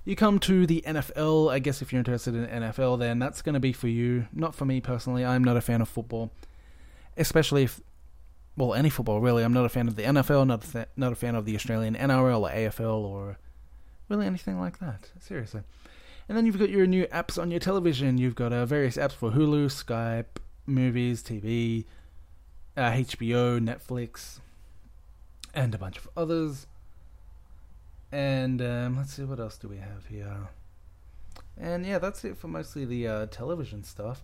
you 0.04 0.16
come 0.16 0.38
to 0.40 0.66
the 0.66 0.82
NFL. 0.87 1.50
I 1.50 1.59
guess 1.59 1.82
if 1.82 1.92
you're 1.92 1.99
interested 1.99 2.35
in 2.35 2.47
NFL, 2.47 2.99
then 2.99 3.18
that's 3.18 3.42
going 3.42 3.54
to 3.54 3.61
be 3.61 3.73
for 3.73 3.88
you. 3.88 4.26
Not 4.32 4.54
for 4.54 4.64
me 4.64 4.80
personally. 4.80 5.25
I'm 5.25 5.44
not 5.44 5.56
a 5.56 5.61
fan 5.61 5.80
of 5.80 5.88
football, 5.88 6.32
especially 7.16 7.64
if, 7.64 7.80
well, 8.56 8.75
any 8.75 8.90
football 8.90 9.21
really. 9.21 9.44
I'm 9.44 9.52
not 9.52 9.64
a 9.64 9.68
fan 9.68 9.88
of 9.88 9.97
the 9.97 10.02
NFL. 10.02 10.47
Not 10.47 10.75
a 10.75 10.88
not 10.97 11.12
a 11.12 11.16
fan 11.16 11.35
of 11.35 11.44
the 11.44 11.54
Australian 11.54 11.94
NRL 11.94 12.40
or 12.40 12.50
AFL 12.50 13.04
or 13.04 13.38
really 14.09 14.26
anything 14.26 14.59
like 14.59 14.78
that. 14.78 15.11
Seriously. 15.21 15.62
And 16.28 16.37
then 16.37 16.47
you've 16.47 16.59
got 16.59 16.71
your 16.71 16.87
new 16.87 17.06
apps 17.06 17.40
on 17.40 17.50
your 17.50 17.61
television. 17.61 18.18
You've 18.18 18.35
got 18.35 18.52
uh, 18.52 18.66
various 18.66 18.97
apps 18.97 19.12
for 19.12 19.30
Hulu, 19.32 19.66
Skype, 19.66 20.40
movies, 20.66 21.23
TV, 21.23 21.85
uh, 22.76 22.90
HBO, 22.90 23.61
Netflix, 23.61 24.40
and 25.54 25.75
a 25.75 25.78
bunch 25.78 25.99
of 25.99 26.09
others. 26.16 26.66
And 28.12 28.61
um, 28.61 28.97
let's 28.99 29.14
see 29.14 29.25
what 29.25 29.40
else 29.40 29.57
do 29.57 29.69
we 29.69 29.78
have 29.78 30.07
here. 30.07 30.49
And 31.59 31.87
yeah, 31.87 31.99
that's 31.99 32.25
it 32.25 32.37
for 32.37 32.49
mostly 32.49 32.85
the 32.85 33.09
uh, 33.09 33.26
television 33.26 33.83
stuff. 33.85 34.23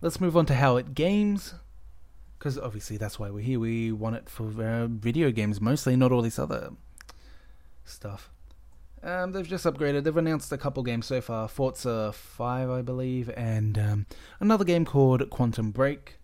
Let's 0.00 0.20
move 0.20 0.36
on 0.36 0.46
to 0.46 0.54
how 0.54 0.78
it 0.78 0.94
games, 0.94 1.54
because 2.38 2.58
obviously 2.58 2.96
that's 2.96 3.18
why 3.18 3.28
we're 3.28 3.44
here. 3.44 3.60
We 3.60 3.92
want 3.92 4.16
it 4.16 4.30
for 4.30 4.44
uh, 4.62 4.86
video 4.86 5.30
games 5.30 5.60
mostly, 5.60 5.96
not 5.96 6.12
all 6.12 6.22
this 6.22 6.38
other 6.38 6.70
stuff. 7.84 8.30
Um, 9.02 9.32
they've 9.32 9.48
just 9.48 9.66
upgraded. 9.66 10.04
They've 10.04 10.16
announced 10.16 10.50
a 10.52 10.58
couple 10.58 10.82
games 10.82 11.06
so 11.06 11.20
far: 11.20 11.48
Forza 11.48 12.12
Five, 12.12 12.70
I 12.70 12.80
believe, 12.80 13.30
and 13.36 13.78
um, 13.78 14.06
another 14.40 14.64
game 14.64 14.86
called 14.86 15.28
Quantum 15.28 15.70
Break. 15.70 16.18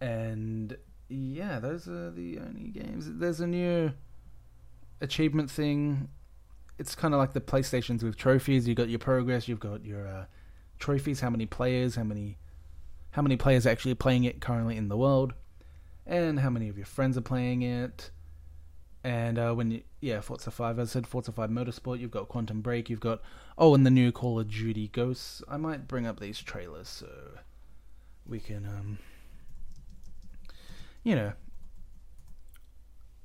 And 0.00 0.76
yeah, 1.08 1.58
those 1.58 1.88
are 1.88 2.10
the 2.10 2.38
only 2.38 2.68
games. 2.68 3.06
There's 3.08 3.40
a 3.40 3.46
new 3.46 3.92
achievement 5.00 5.50
thing. 5.50 6.08
It's 6.78 6.94
kind 6.94 7.14
of 7.14 7.18
like 7.18 7.32
the 7.32 7.40
PlayStations 7.40 8.02
with 8.02 8.16
trophies. 8.16 8.68
You've 8.68 8.76
got 8.76 8.88
your 8.88 8.98
progress. 8.98 9.48
You've 9.48 9.60
got 9.60 9.84
your 9.84 10.06
uh, 10.06 10.24
trophies. 10.78 11.20
How 11.20 11.30
many 11.30 11.46
players? 11.46 11.96
How 11.96 12.04
many? 12.04 12.38
How 13.12 13.22
many 13.22 13.36
players 13.36 13.66
are 13.66 13.70
actually 13.70 13.94
playing 13.94 14.24
it 14.24 14.40
currently 14.40 14.76
in 14.76 14.88
the 14.88 14.96
world? 14.96 15.34
And 16.06 16.40
how 16.40 16.50
many 16.50 16.68
of 16.68 16.76
your 16.76 16.86
friends 16.86 17.16
are 17.16 17.22
playing 17.22 17.62
it? 17.62 18.10
And 19.04 19.38
uh, 19.38 19.54
when 19.54 19.70
you, 19.70 19.82
yeah, 20.00 20.20
Forza 20.20 20.50
5, 20.50 20.78
as 20.78 20.90
I 20.90 20.92
said, 20.92 21.06
Forza 21.06 21.32
5 21.32 21.50
Motorsport, 21.50 22.00
you've 22.00 22.10
got 22.10 22.28
Quantum 22.28 22.60
Break, 22.60 22.90
you've 22.90 23.00
got, 23.00 23.20
oh, 23.56 23.74
and 23.74 23.86
the 23.86 23.90
new 23.90 24.10
Call 24.10 24.40
of 24.40 24.50
Duty 24.50 24.88
Ghosts. 24.88 25.42
I 25.48 25.56
might 25.56 25.86
bring 25.86 26.06
up 26.06 26.18
these 26.20 26.40
trailers 26.40 26.88
so 26.88 27.08
we 28.26 28.40
can, 28.40 28.66
um, 28.66 28.98
you 31.04 31.14
know, 31.14 31.32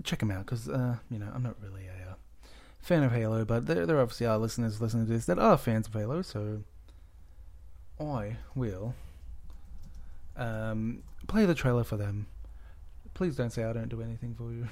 check 0.04 0.20
them 0.20 0.32
out, 0.32 0.46
because, 0.46 0.70
uh, 0.70 0.98
you 1.10 1.20
know, 1.20 1.32
I'm 1.34 1.44
not 1.44 1.56
really 1.62 1.88
a 1.88 2.12
uh, 2.12 2.14
fan 2.80 3.04
of 3.04 3.12
Halo, 3.12 3.46
but 3.46 3.66
there, 3.66 3.86
there 3.86 4.00
obviously 4.00 4.28
are 4.28 4.38
listeners 4.38 4.82
listening 4.82 5.08
to 5.08 5.12
this 5.14 5.26
that 5.26 5.40
are 5.40 5.58
fans 5.58 5.88
of 5.88 5.94
Halo, 5.94 6.22
so 6.22 6.64
I 8.00 8.38
will 8.56 8.96
um, 10.36 11.04
play 11.28 11.46
the 11.46 11.56
trailer 11.56 11.84
for 11.84 11.98
them 11.98 12.28
please 13.14 13.36
don't 13.36 13.52
say 13.52 13.64
I 13.64 13.74
don't 13.74 13.90
do 13.90 14.02
anything 14.02 14.34
for 14.36 14.52
you. 14.52 14.68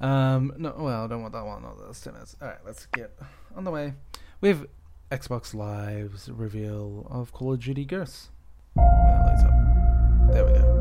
um, 0.06 0.52
no, 0.58 0.74
well, 0.78 1.04
I 1.04 1.06
don't 1.06 1.22
want 1.22 1.32
that 1.34 1.44
one. 1.44 1.62
No, 1.62 1.76
that's 1.86 2.00
ten 2.00 2.14
minutes. 2.14 2.36
All 2.40 2.48
right, 2.48 2.58
let's 2.64 2.86
get 2.86 3.16
on 3.56 3.64
the 3.64 3.70
way. 3.70 3.94
We 4.40 4.48
have 4.48 4.66
Xbox 5.10 5.54
Live's 5.54 6.30
reveal 6.30 7.06
of 7.10 7.32
Call 7.32 7.52
of 7.52 7.60
Duty 7.60 7.84
Ghosts. 7.84 8.30
There 8.76 10.44
we 10.44 10.52
go. 10.52 10.76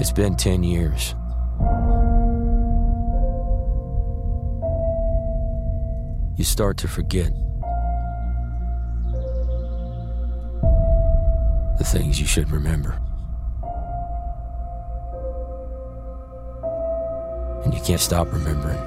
It's 0.00 0.12
been 0.12 0.36
ten 0.36 0.62
years. 0.62 1.14
You 6.36 6.44
start 6.44 6.76
to 6.78 6.88
forget 6.88 7.30
the 11.78 11.84
things 11.84 12.20
you 12.20 12.26
should 12.26 12.50
remember. 12.50 12.98
and 17.64 17.72
you 17.72 17.80
can't 17.80 18.00
stop 18.00 18.32
remembering. 18.32 18.78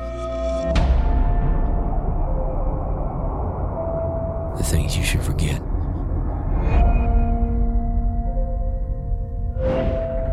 The 4.58 4.64
things 4.64 4.98
you 4.98 5.04
should 5.04 5.22
forget. 5.22 5.62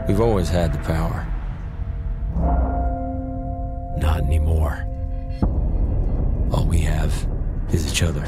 We've 0.09 0.21
always 0.21 0.49
had 0.49 0.73
the 0.73 0.79
power. 0.79 1.27
Not 3.99 4.23
anymore. 4.25 4.92
Is 7.73 7.91
each 7.91 8.03
other. 8.03 8.21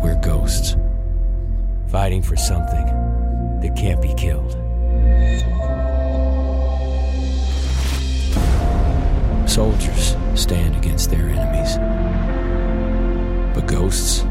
We're 0.00 0.20
ghosts, 0.22 0.76
fighting 1.88 2.22
for 2.22 2.36
something 2.36 2.86
that 3.60 3.74
can't 3.76 4.00
be 4.00 4.14
killed. 4.14 4.52
Soldiers 9.48 10.16
stand 10.36 10.76
against 10.76 11.10
their 11.10 11.30
enemies, 11.30 11.78
but 13.52 13.66
ghosts 13.66 14.24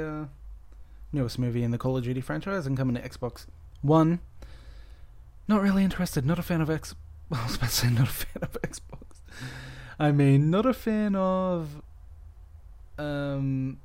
uh, 0.00 0.26
newest 1.12 1.38
movie 1.38 1.62
in 1.62 1.70
the 1.70 1.78
Call 1.78 1.96
of 1.96 2.04
Duty 2.04 2.20
franchise 2.20 2.66
and 2.66 2.76
coming 2.76 2.94
to 2.96 3.08
Xbox 3.08 3.46
One. 3.82 4.20
Not 5.46 5.62
really 5.62 5.84
interested. 5.84 6.26
Not 6.26 6.38
a 6.38 6.42
fan 6.42 6.60
of 6.60 6.70
X. 6.70 6.94
I 7.32 7.44
was 7.44 7.56
about 7.56 7.70
to 7.70 7.74
say 7.74 7.90
not 7.90 8.08
a 8.08 8.12
fan 8.12 8.42
of 8.42 8.52
Xbox. 8.62 9.20
I 9.98 10.12
mean, 10.12 10.50
not 10.50 10.66
a 10.66 10.74
fan 10.74 11.14
of 11.16 11.82
um 12.98 13.78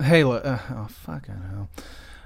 Halo. 0.00 0.36
Uh, 0.36 0.58
oh 0.70 0.88
fucking 0.88 1.42
hell! 1.50 1.70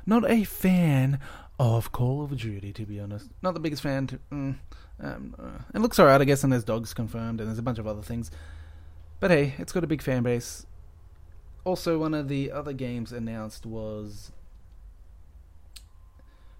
Not 0.06 0.28
a 0.28 0.44
fan 0.44 1.18
of 1.58 1.92
Call 1.92 2.22
of 2.22 2.36
Duty, 2.36 2.72
to 2.72 2.84
be 2.84 2.98
honest. 2.98 3.28
Not 3.42 3.54
the 3.54 3.60
biggest 3.60 3.82
fan. 3.82 4.06
To, 4.08 4.18
mm, 4.32 4.56
um, 5.00 5.34
uh, 5.38 5.62
it 5.74 5.80
looks 5.80 5.98
alright, 5.98 6.20
I 6.20 6.24
guess, 6.24 6.42
and 6.42 6.52
there's 6.52 6.64
dogs 6.64 6.94
confirmed, 6.94 7.40
and 7.40 7.48
there's 7.48 7.58
a 7.58 7.62
bunch 7.62 7.78
of 7.78 7.86
other 7.86 8.02
things. 8.02 8.30
But 9.20 9.30
hey, 9.30 9.54
it's 9.58 9.72
got 9.72 9.84
a 9.84 9.86
big 9.86 10.02
fan 10.02 10.22
base. 10.22 10.66
Also, 11.64 11.98
one 11.98 12.14
of 12.14 12.28
the 12.28 12.50
other 12.50 12.72
games 12.72 13.12
announced 13.12 13.66
was 13.66 14.32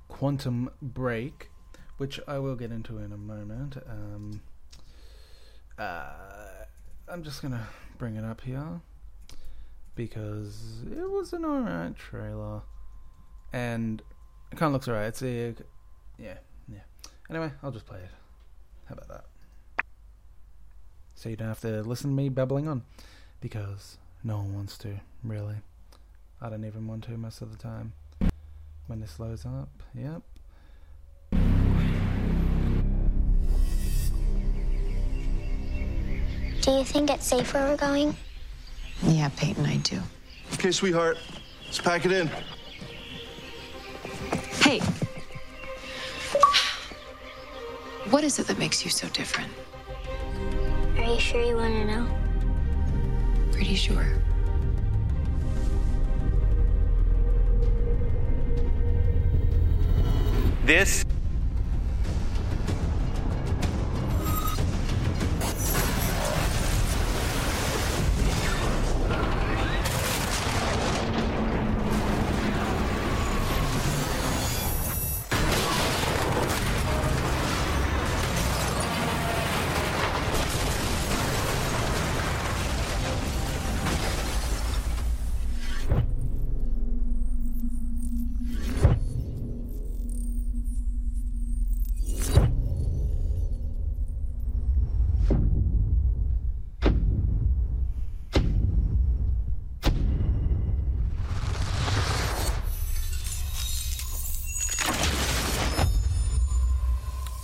Quantum 0.09 0.71
Break, 0.83 1.51
which 1.97 2.21
I 2.29 2.39
will 2.39 2.55
get 2.55 2.71
into 2.71 2.99
in 2.99 3.13
a 3.13 3.17
moment. 3.17 3.77
Um, 3.89 4.43
uh, 5.79 6.13
I'm 7.09 7.23
just 7.23 7.41
gonna 7.43 7.67
bring 7.99 8.17
it 8.17 8.25
up 8.25 8.43
here 8.43 8.81
because 9.95 10.83
it 10.91 11.11
was 11.11 11.33
an 11.33 11.45
alright 11.45 11.97
trailer, 11.97 12.63
and 13.53 14.03
it 14.53 14.57
kind 14.57 14.69
of 14.69 14.75
looks 14.75 14.89
alright. 14.89 15.09
It's 15.09 15.23
a 15.23 15.55
yeah, 16.19 16.39
yeah. 16.69 16.81
Anyway, 17.31 17.51
I'll 17.63 17.73
just 17.73 17.87
play 17.87 18.01
it. 18.01 18.11
How 18.87 18.95
about 18.95 19.09
that? 19.09 19.25
So 21.15 21.29
you 21.29 21.37
don't 21.37 21.49
have 21.49 21.61
to 21.61 21.83
listen 21.83 22.11
to 22.11 22.17
me 22.17 22.29
babbling 22.29 22.69
on, 22.69 22.83
because 23.41 23.99
no 24.23 24.37
one 24.37 24.55
wants 24.55 24.77
to, 24.79 25.01
really. 25.25 25.57
I 26.41 26.49
don't 26.51 26.65
even 26.65 26.87
want 26.87 27.05
to 27.05 27.13
most 27.13 27.43
of 27.43 27.51
the 27.51 27.59
time. 27.59 27.93
When 28.87 29.01
this 29.01 29.19
loads 29.21 29.47
up, 29.47 29.69
yep. 29.95 30.23
Do 36.61 36.71
you 36.73 36.85
think 36.85 37.11
it's 37.11 37.27
safe 37.27 37.55
where 37.55 37.69
we're 37.69 37.77
going? 37.77 38.15
Yeah, 39.05 39.31
Peyton, 39.37 39.65
I 39.65 39.77
do. 39.79 40.01
Okay, 40.55 40.71
sweetheart, 40.73 41.19
let's 41.65 41.81
pack 41.81 42.05
it 42.05 42.13
in. 42.13 42.29
Hey! 44.63 44.81
What 48.11 48.25
is 48.25 48.39
it 48.39 48.47
that 48.49 48.59
makes 48.59 48.85
you 48.85 48.91
so 48.91 49.09
different? 49.09 49.53
Are 50.99 51.05
you 51.05 51.21
sure 51.21 51.43
you 51.43 51.57
want 51.57 51.73
to 51.75 51.85
know? 51.87 52.20
Pretty 53.61 53.75
sure. 53.75 54.07
This 60.65 61.05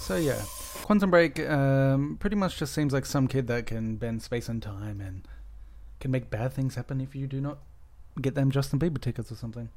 So 0.06 0.14
yeah, 0.14 0.40
Quantum 0.84 1.10
Break 1.10 1.40
um, 1.40 2.16
pretty 2.20 2.36
much 2.36 2.58
just 2.58 2.72
seems 2.72 2.92
like 2.92 3.04
some 3.04 3.26
kid 3.26 3.48
that 3.48 3.66
can 3.66 3.96
bend 3.96 4.22
space 4.22 4.48
and 4.48 4.62
time 4.62 5.00
and 5.00 5.26
can 5.98 6.12
make 6.12 6.30
bad 6.30 6.52
things 6.52 6.76
happen 6.76 7.00
if 7.00 7.16
you 7.16 7.26
do 7.26 7.40
not 7.40 7.58
get 8.22 8.36
them 8.36 8.52
Justin 8.52 8.78
Bieber 8.78 9.00
tickets 9.00 9.32
or 9.32 9.34
something. 9.34 9.68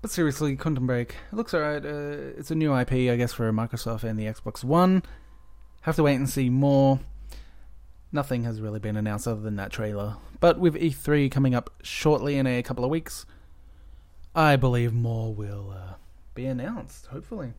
But 0.00 0.10
seriously, 0.10 0.56
Quantum 0.56 0.88
Break, 0.88 1.14
it 1.30 1.36
looks 1.36 1.54
alright. 1.54 1.86
Uh, 1.86 2.34
it's 2.36 2.50
a 2.50 2.56
new 2.56 2.76
IP, 2.76 2.90
I 2.90 3.14
guess, 3.14 3.32
for 3.32 3.52
Microsoft 3.52 4.02
and 4.02 4.18
the 4.18 4.24
Xbox 4.24 4.64
One. 4.64 5.04
Have 5.82 5.94
to 5.94 6.02
wait 6.02 6.16
and 6.16 6.28
see 6.28 6.50
more. 6.50 6.98
Nothing 8.10 8.42
has 8.42 8.60
really 8.60 8.80
been 8.80 8.96
announced 8.96 9.28
other 9.28 9.42
than 9.42 9.54
that 9.56 9.70
trailer. 9.70 10.16
But 10.40 10.58
with 10.58 10.74
E3 10.74 11.30
coming 11.30 11.54
up 11.54 11.70
shortly 11.84 12.36
in 12.36 12.48
a 12.48 12.64
couple 12.64 12.84
of 12.84 12.90
weeks, 12.90 13.26
I 14.34 14.56
believe 14.56 14.92
more 14.92 15.32
will 15.32 15.70
uh, 15.70 15.94
be 16.34 16.46
announced, 16.46 17.06
hopefully. 17.06 17.52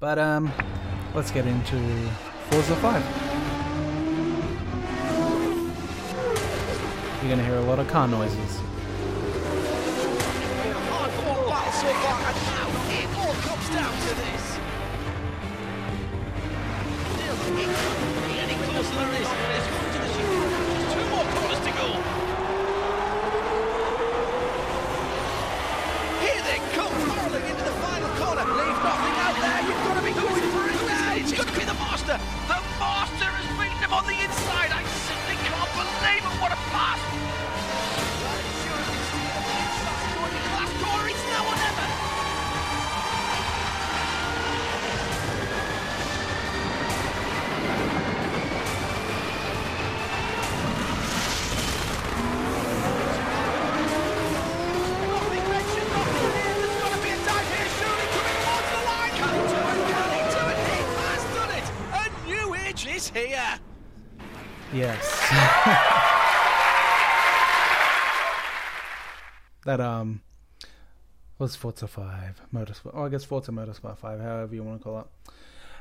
But 0.00 0.18
um, 0.18 0.50
let's 1.14 1.30
get 1.30 1.46
into 1.46 1.76
Forza 2.48 2.74
5. 2.76 3.04
You're 7.20 7.30
gonna 7.30 7.44
hear 7.44 7.56
a 7.56 7.60
lot 7.60 7.78
of 7.78 7.86
car 7.86 8.08
noises. 8.08 8.60
That 69.70 69.80
um 69.80 70.20
was 71.38 71.54
Forza 71.54 71.86
5 71.86 72.42
Motorsport. 72.52 72.90
Oh, 72.92 73.04
I 73.04 73.08
guess 73.08 73.24
Forza 73.24 73.52
Motorsport 73.52 73.98
5, 73.98 74.20
however 74.20 74.54
you 74.54 74.62
want 74.64 74.80
to 74.80 74.84
call 74.84 74.98
it. 74.98 75.06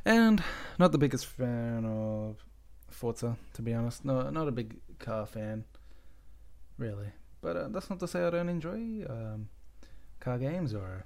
And 0.05 0.43
not 0.77 0.91
the 0.91 0.97
biggest 0.97 1.25
fan 1.25 1.85
of 1.85 2.37
Forza, 2.89 3.35
to 3.53 3.61
be 3.61 3.73
honest. 3.73 4.05
No, 4.05 4.29
not 4.29 4.47
a 4.47 4.51
big 4.51 4.77
car 4.99 5.25
fan, 5.25 5.65
really. 6.77 7.07
But 7.41 7.57
uh, 7.57 7.67
that's 7.69 7.89
not 7.89 7.99
to 7.99 8.07
say 8.07 8.23
I 8.23 8.29
don't 8.29 8.47
enjoy 8.47 9.05
um, 9.09 9.49
car 10.19 10.37
games, 10.37 10.73
or 10.73 11.05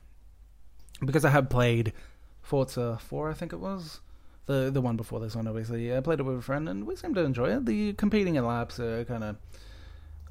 because 1.04 1.26
I 1.26 1.30
have 1.30 1.50
played 1.50 1.94
Forza 2.42 3.00
4, 3.02 3.32
I 3.32 3.34
think 3.34 3.54
it 3.54 3.60
was 3.60 4.02
the 4.46 4.70
the 4.70 4.82
one 4.82 4.98
before 4.98 5.22
this 5.22 5.36
one. 5.38 5.48
Obviously, 5.48 5.96
I 5.96 6.02
played 6.02 6.20
it 6.20 6.24
with 6.24 6.40
a 6.40 6.42
friend, 6.42 6.68
and 6.68 6.86
we 6.86 6.98
seem 6.98 7.14
to 7.16 7.22
enjoy 7.22 7.56
it. 7.56 7.66
The 7.66 7.94
competing 7.94 8.36
in 8.36 8.46
laps 8.46 8.78
are 8.80 9.06
kind 9.06 9.24
of. 9.24 9.38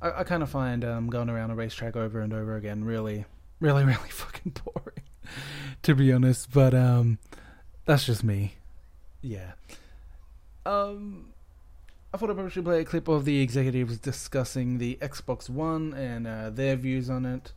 I, 0.02 0.20
I 0.20 0.24
kind 0.24 0.42
of 0.42 0.50
find 0.50 0.84
um, 0.84 1.08
going 1.08 1.30
around 1.30 1.50
a 1.50 1.54
racetrack 1.54 1.96
over 1.96 2.20
and 2.20 2.34
over 2.34 2.56
again 2.56 2.84
really, 2.84 3.24
really, 3.60 3.84
really 3.84 4.10
fucking 4.10 4.54
boring, 4.64 5.02
to 5.82 5.94
be 5.94 6.12
honest. 6.12 6.52
But 6.52 6.74
um, 6.74 7.18
that's 7.86 8.04
just 8.04 8.24
me. 8.24 8.56
Yeah. 9.22 9.52
Um, 10.66 11.28
I 12.12 12.18
thought 12.18 12.30
I 12.30 12.34
probably 12.34 12.50
should 12.50 12.64
play 12.64 12.80
a 12.80 12.84
clip 12.84 13.08
of 13.08 13.24
the 13.24 13.40
executives 13.40 13.96
discussing 13.98 14.78
the 14.78 14.98
Xbox 15.00 15.48
One 15.48 15.94
and 15.94 16.26
uh, 16.26 16.50
their 16.50 16.76
views 16.76 17.08
on 17.08 17.24
it. 17.24 17.52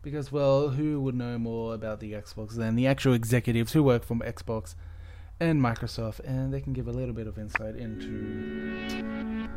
Because, 0.00 0.30
well, 0.30 0.70
who 0.70 1.00
would 1.00 1.16
know 1.16 1.38
more 1.38 1.74
about 1.74 1.98
the 1.98 2.12
Xbox 2.12 2.54
than 2.54 2.76
the 2.76 2.86
actual 2.86 3.14
executives 3.14 3.72
who 3.72 3.82
work 3.82 4.04
from 4.04 4.20
Xbox 4.20 4.76
and 5.40 5.60
Microsoft, 5.60 6.20
and 6.20 6.54
they 6.54 6.60
can 6.60 6.72
give 6.72 6.86
a 6.86 6.92
little 6.92 7.14
bit 7.14 7.26
of 7.26 7.36
insight 7.36 7.74
into 7.74 9.48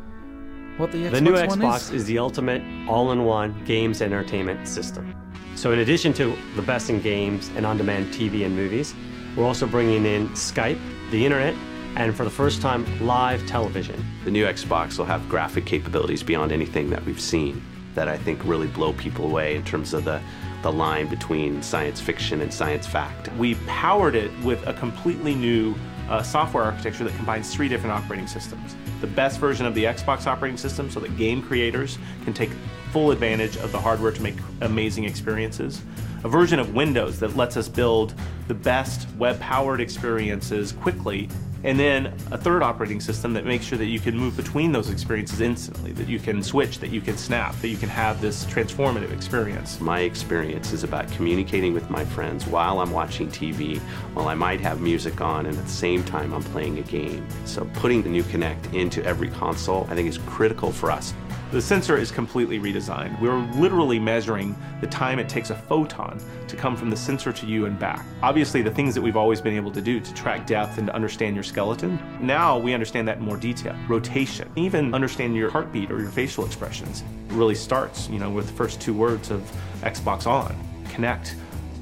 what 0.76 0.92
the 0.92 1.04
Xbox 1.04 1.10
The 1.12 1.20
new 1.20 1.32
One 1.32 1.48
Xbox 1.48 1.76
is. 1.76 1.90
is 1.90 2.04
the 2.06 2.18
ultimate 2.18 2.62
all-in-one 2.88 3.64
games 3.64 4.02
entertainment 4.02 4.66
system. 4.66 5.14
So 5.54 5.72
in 5.72 5.80
addition 5.80 6.12
to 6.14 6.36
the 6.56 6.62
best 6.62 6.88
in 6.90 7.00
games 7.00 7.50
and 7.56 7.66
on-demand 7.66 8.12
TV 8.12 8.44
and 8.46 8.56
movies, 8.56 8.94
we're 9.36 9.44
also 9.44 9.66
bringing 9.66 10.06
in 10.06 10.28
Skype, 10.30 10.80
the 11.10 11.24
internet, 11.24 11.54
and 11.96 12.16
for 12.16 12.24
the 12.24 12.30
first 12.30 12.62
time, 12.62 12.86
live 13.06 13.46
television. 13.46 14.02
The 14.24 14.30
new 14.30 14.46
Xbox 14.46 14.98
will 14.98 15.04
have 15.04 15.28
graphic 15.28 15.66
capabilities 15.66 16.22
beyond 16.22 16.52
anything 16.52 16.88
that 16.90 17.04
we've 17.04 17.20
seen 17.20 17.62
that 17.94 18.08
I 18.08 18.16
think 18.16 18.42
really 18.44 18.68
blow 18.68 18.94
people 18.94 19.26
away 19.26 19.54
in 19.54 19.64
terms 19.64 19.92
of 19.92 20.04
the, 20.04 20.20
the 20.62 20.72
line 20.72 21.08
between 21.08 21.62
science 21.62 22.00
fiction 22.00 22.40
and 22.40 22.52
science 22.52 22.86
fact. 22.86 23.30
We 23.36 23.56
powered 23.66 24.14
it 24.14 24.30
with 24.42 24.66
a 24.66 24.72
completely 24.72 25.34
new 25.34 25.74
uh, 26.08 26.22
software 26.22 26.64
architecture 26.64 27.04
that 27.04 27.14
combines 27.16 27.54
three 27.54 27.68
different 27.68 27.92
operating 27.92 28.26
systems. 28.26 28.76
The 29.00 29.06
best 29.06 29.38
version 29.38 29.66
of 29.66 29.74
the 29.74 29.84
Xbox 29.84 30.26
operating 30.26 30.56
system 30.56 30.90
so 30.90 31.00
that 31.00 31.16
game 31.16 31.42
creators 31.42 31.98
can 32.24 32.32
take 32.32 32.50
full 32.92 33.10
advantage 33.10 33.56
of 33.56 33.72
the 33.72 33.80
hardware 33.80 34.12
to 34.12 34.22
make 34.22 34.36
amazing 34.60 35.04
experiences. 35.04 35.82
A 36.24 36.28
version 36.28 36.58
of 36.58 36.74
Windows 36.74 37.18
that 37.20 37.36
lets 37.36 37.56
us 37.56 37.68
build 37.68 38.14
the 38.48 38.54
best 38.54 39.08
web 39.16 39.40
powered 39.40 39.80
experiences 39.80 40.72
quickly. 40.72 41.28
And 41.64 41.78
then 41.78 42.06
a 42.30 42.38
third 42.38 42.62
operating 42.62 43.00
system 43.00 43.32
that 43.34 43.44
makes 43.44 43.64
sure 43.64 43.78
that 43.78 43.86
you 43.86 44.00
can 44.00 44.18
move 44.18 44.36
between 44.36 44.72
those 44.72 44.90
experiences 44.90 45.40
instantly, 45.40 45.92
that 45.92 46.08
you 46.08 46.18
can 46.18 46.42
switch, 46.42 46.80
that 46.80 46.90
you 46.90 47.00
can 47.00 47.16
snap, 47.16 47.58
that 47.60 47.68
you 47.68 47.76
can 47.76 47.88
have 47.88 48.20
this 48.20 48.44
transformative 48.46 49.12
experience. 49.12 49.80
My 49.80 50.00
experience 50.00 50.72
is 50.72 50.82
about 50.82 51.10
communicating 51.12 51.72
with 51.72 51.88
my 51.88 52.04
friends 52.04 52.46
while 52.46 52.80
I'm 52.80 52.90
watching 52.90 53.28
TV, 53.28 53.78
while 54.14 54.28
I 54.28 54.34
might 54.34 54.60
have 54.60 54.80
music 54.80 55.20
on, 55.20 55.46
and 55.46 55.56
at 55.56 55.64
the 55.64 55.70
same 55.70 56.02
time 56.02 56.32
I'm 56.34 56.42
playing 56.42 56.78
a 56.78 56.82
game. 56.82 57.26
So 57.44 57.64
putting 57.74 58.02
the 58.02 58.08
new 58.08 58.24
Kinect 58.24 58.74
into 58.74 59.04
every 59.04 59.28
console, 59.30 59.86
I 59.88 59.94
think 59.94 60.08
is 60.08 60.18
critical 60.18 60.72
for 60.72 60.90
us. 60.90 61.14
The 61.52 61.60
sensor 61.60 61.98
is 61.98 62.10
completely 62.10 62.58
redesigned. 62.58 63.20
We're 63.20 63.36
literally 63.60 63.98
measuring 63.98 64.56
the 64.80 64.86
time 64.86 65.18
it 65.18 65.28
takes 65.28 65.50
a 65.50 65.54
photon 65.54 66.18
to 66.48 66.56
come 66.56 66.74
from 66.74 66.88
the 66.88 66.96
sensor 66.96 67.30
to 67.30 67.46
you 67.46 67.66
and 67.66 67.78
back. 67.78 68.06
Obviously, 68.22 68.62
the 68.62 68.70
things 68.70 68.94
that 68.94 69.02
we've 69.02 69.18
always 69.18 69.42
been 69.42 69.54
able 69.54 69.70
to 69.72 69.82
do 69.82 70.00
to 70.00 70.14
track 70.14 70.46
depth 70.46 70.78
and 70.78 70.86
to 70.86 70.94
understand 70.94 71.34
your 71.36 71.44
skeleton, 71.44 71.98
now 72.22 72.56
we 72.56 72.72
understand 72.72 73.06
that 73.06 73.18
in 73.18 73.24
more 73.24 73.36
detail. 73.36 73.76
Rotation, 73.86 74.50
even 74.56 74.94
understand 74.94 75.36
your 75.36 75.50
heartbeat 75.50 75.90
or 75.90 76.00
your 76.00 76.08
facial 76.08 76.46
expressions. 76.46 77.04
Really 77.28 77.54
starts, 77.54 78.08
you 78.08 78.18
know, 78.18 78.30
with 78.30 78.46
the 78.46 78.54
first 78.54 78.80
two 78.80 78.94
words 78.94 79.30
of 79.30 79.42
Xbox 79.82 80.26
On. 80.26 80.56
Kinect, 80.84 81.34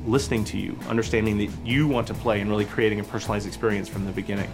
listening 0.04 0.42
to 0.46 0.58
you, 0.58 0.76
understanding 0.88 1.38
that 1.38 1.50
you 1.64 1.86
want 1.86 2.08
to 2.08 2.14
play 2.14 2.40
and 2.40 2.50
really 2.50 2.64
creating 2.64 2.98
a 2.98 3.04
personalized 3.04 3.46
experience 3.46 3.88
from 3.88 4.04
the 4.04 4.10
beginning. 4.10 4.52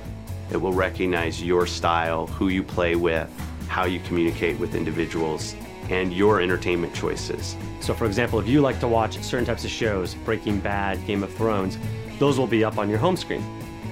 It 0.53 0.59
will 0.59 0.75
recognize 0.75 1.43
your 1.43 1.67
style, 1.67 2.27
who 2.27 2.49
you 2.49 2.63
play 2.63 2.97
with, 2.97 3.31
how 3.69 3.85
you 3.85 4.01
communicate 4.01 4.59
with 4.59 4.75
individuals, 4.75 5.55
and 5.91 6.13
your 6.13 6.41
entertainment 6.41 6.95
choices. 6.95 7.57
So, 7.81 7.95
for 7.95 8.07
example, 8.07 8.39
if 8.41 8.49
you 8.49 8.61
like 8.61 8.81
to 8.81 8.89
watch 8.89 9.23
certain 9.23 9.47
types 9.47 9.65
of 9.65 9.71
shows, 9.71 10.15
Breaking 10.15 10.59
Bad, 10.59 11.05
Game 11.07 11.23
of 11.23 11.33
Thrones, 11.35 11.79
those 12.19 12.39
will 12.39 12.47
be 12.47 12.65
up 12.65 12.79
on 12.79 12.89
your 12.89 12.99
home 12.99 13.17
screen. 13.17 13.45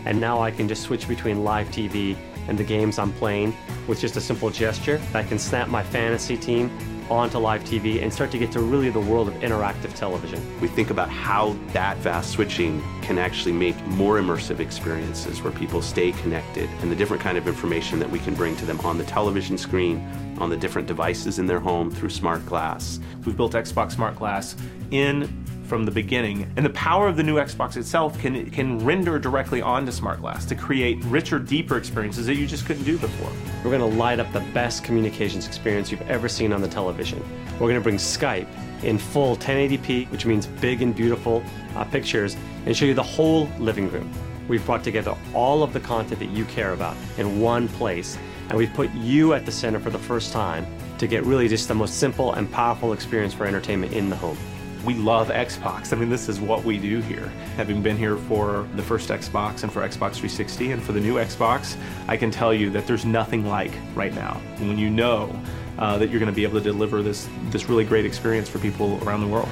And 0.05 0.21
now 0.21 0.41
I 0.41 0.51
can 0.51 0.69
just 0.69 0.83
switch 0.83 1.09
between 1.09 1.45
live 1.45 1.69
TV 1.69 2.17
and 2.49 2.59
the 2.59 2.65
games 2.65 2.99
I'm 2.99 3.13
playing 3.13 3.57
with 3.87 4.01
just 4.01 4.17
a 4.17 4.21
simple 4.21 4.51
gesture. 4.51 5.01
I 5.15 5.23
can 5.23 5.39
snap 5.39 5.69
my 5.69 5.83
fantasy 5.83 6.37
team 6.37 6.71
onto 7.11 7.39
live 7.39 7.65
TV 7.65 8.03
and 8.03 8.13
start 8.13 8.31
to 8.31 8.39
get 8.39 8.53
to 8.53 8.61
really 8.61 8.91
the 8.91 9.01
world 9.01 9.29
of 9.29 9.35
interactive 9.35 9.95
television. 9.95 10.41
We 10.61 10.69
think 10.69 10.91
about 10.91 11.11
how 11.11 11.57
that 11.73 11.99
fast 11.99 12.31
switching 12.31 12.83
can 13.03 13.19
actually 13.19 13.53
make 13.53 13.77
more 13.87 14.19
immersive 14.19 14.61
experiences 14.61 15.43
where 15.43 15.53
people 15.53 15.83
stay 15.83 16.13
connected 16.13 16.69
and 16.81 16.91
the 16.91 16.97
different 16.97 17.23
kind 17.23 17.37
of 17.37 17.47
information 17.47 17.99
that 17.99 18.11
we 18.11 18.19
can 18.19 18.35
bring 18.35 18.57
to 18.57 18.65
them 18.65 18.81
on 18.81 18.99
the 18.99 19.05
television 19.05 19.59
screen, 19.59 20.07
on 20.39 20.51
the 20.51 20.57
different 20.57 20.89
devices 20.89 21.39
in 21.39 21.47
their 21.47 21.61
home 21.61 21.91
through 21.91 22.11
smart 22.11 22.45
glass. 22.47 23.01
We've 23.25 23.37
built 23.37 23.53
Xbox 23.53 23.93
Smart 23.93 24.17
Glass 24.17 24.57
in 24.91 25.45
from 25.65 25.85
the 25.85 25.91
beginning, 25.91 26.51
and 26.57 26.65
the 26.65 26.71
power 26.71 27.09
of 27.09 27.17
the 27.17 27.23
new 27.23 27.37
Xbox 27.37 27.77
itself 27.77 28.19
can 28.19 28.51
can 28.51 28.79
render 28.85 29.19
directly 29.19 29.63
onto 29.63 29.91
Smart 29.93 30.21
Glass 30.21 30.45
to 30.47 30.55
create 30.55 31.03
richer, 31.05 31.39
deeper 31.39 31.77
experiences 31.77 32.27
that 32.27 32.37
you 32.37 32.47
just 32.47 32.67
couldn't 32.67 32.85
do 32.85 32.99
before. 32.99 33.33
We're 33.65 33.77
going 33.77 33.91
to 33.91 33.99
light 33.99 34.21
up 34.21 34.33
the 34.33 34.41
best 34.53 34.85
communications 34.85 35.47
experience 35.47 35.91
you've 35.91 36.09
ever 36.09 36.29
seen 36.29 36.53
on 36.53 36.61
the 36.61 36.69
television. 36.69 37.23
We're 37.55 37.69
going 37.69 37.75
to 37.75 37.81
bring 37.81 37.97
Skype 37.97 38.47
in 38.83 38.99
full 38.99 39.37
1080p, 39.37 40.11
which 40.11 40.27
means 40.27 40.47
big 40.47 40.83
and 40.83 40.95
beautiful 40.95 41.43
uh, 41.75 41.85
pictures, 41.85 42.37
and 42.67 42.77
show 42.77 42.85
you 42.85 42.95
the 42.95 43.03
whole 43.03 43.49
living 43.59 43.91
room. 43.91 44.11
We've 44.49 44.65
brought 44.65 44.85
together 44.85 45.17
all 45.33 45.63
of 45.63 45.73
the 45.73 45.81
content 45.81 46.21
that 46.21 46.31
you 46.31 46.45
care 46.45 46.73
about 46.73 46.97
in 47.17 47.41
one 47.41 47.69
place, 47.69 48.19
and 48.49 48.59
we've 48.59 48.73
put 48.75 48.91
you 48.93 49.33
at 49.33 49.47
the 49.47 49.53
center 49.53 49.81
for 49.81 49.91
the 49.91 49.99
first 49.99 50.33
time 50.33 50.67
to 50.99 51.07
get 51.07 51.25
really 51.25 51.49
just 51.49 51.69
the 51.69 51.75
most 51.75 51.99
simple 51.99 52.35
and 52.35 52.51
powerful 52.51 52.93
experience 52.93 53.33
for 53.33 53.47
entertainment 53.47 53.93
in 53.93 54.11
the 54.11 54.17
home. 54.17 54.37
We 54.85 54.95
love 54.95 55.29
Xbox. 55.29 55.93
I 55.93 55.97
mean, 55.97 56.11
this 56.11 56.29
is 56.29 56.41
what 56.41 56.63
we 56.63 56.79
do 56.79 57.01
here. 57.01 57.27
Having 57.57 57.83
been 57.83 57.97
here 57.97 58.17
for 58.17 58.69
the 58.77 58.83
first 58.83 59.09
Xbox 59.09 59.63
and 59.63 59.73
for 59.73 59.81
Xbox 59.81 60.17
360 60.17 60.73
and 60.73 60.83
for 60.83 60.93
the 60.93 61.01
new 61.01 61.15
Xbox, 61.15 61.77
I 62.07 62.19
can 62.19 62.31
tell 62.31 62.53
you 62.53 62.69
that 62.71 62.87
there's 62.87 63.07
nothing 63.07 63.47
like 63.47 63.73
right 63.95 64.15
now. 64.15 64.35
When 64.59 64.77
you 64.77 64.91
know 64.91 65.35
uh, 65.79 65.97
that 65.99 66.11
you're 66.11 66.21
going 66.21 66.31
to 66.31 66.37
be 66.37 66.43
able 66.43 66.59
to 66.59 66.65
deliver 66.65 67.03
this 67.03 67.29
this 67.45 67.69
really 67.69 67.85
great 67.85 68.05
experience 68.05 68.49
for 68.49 68.59
people 68.59 69.03
around 69.05 69.23
the 69.23 69.27
world. 69.27 69.49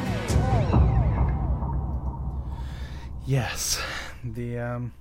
Yes, 3.24 3.80
the 4.22 4.58
um, 4.58 4.92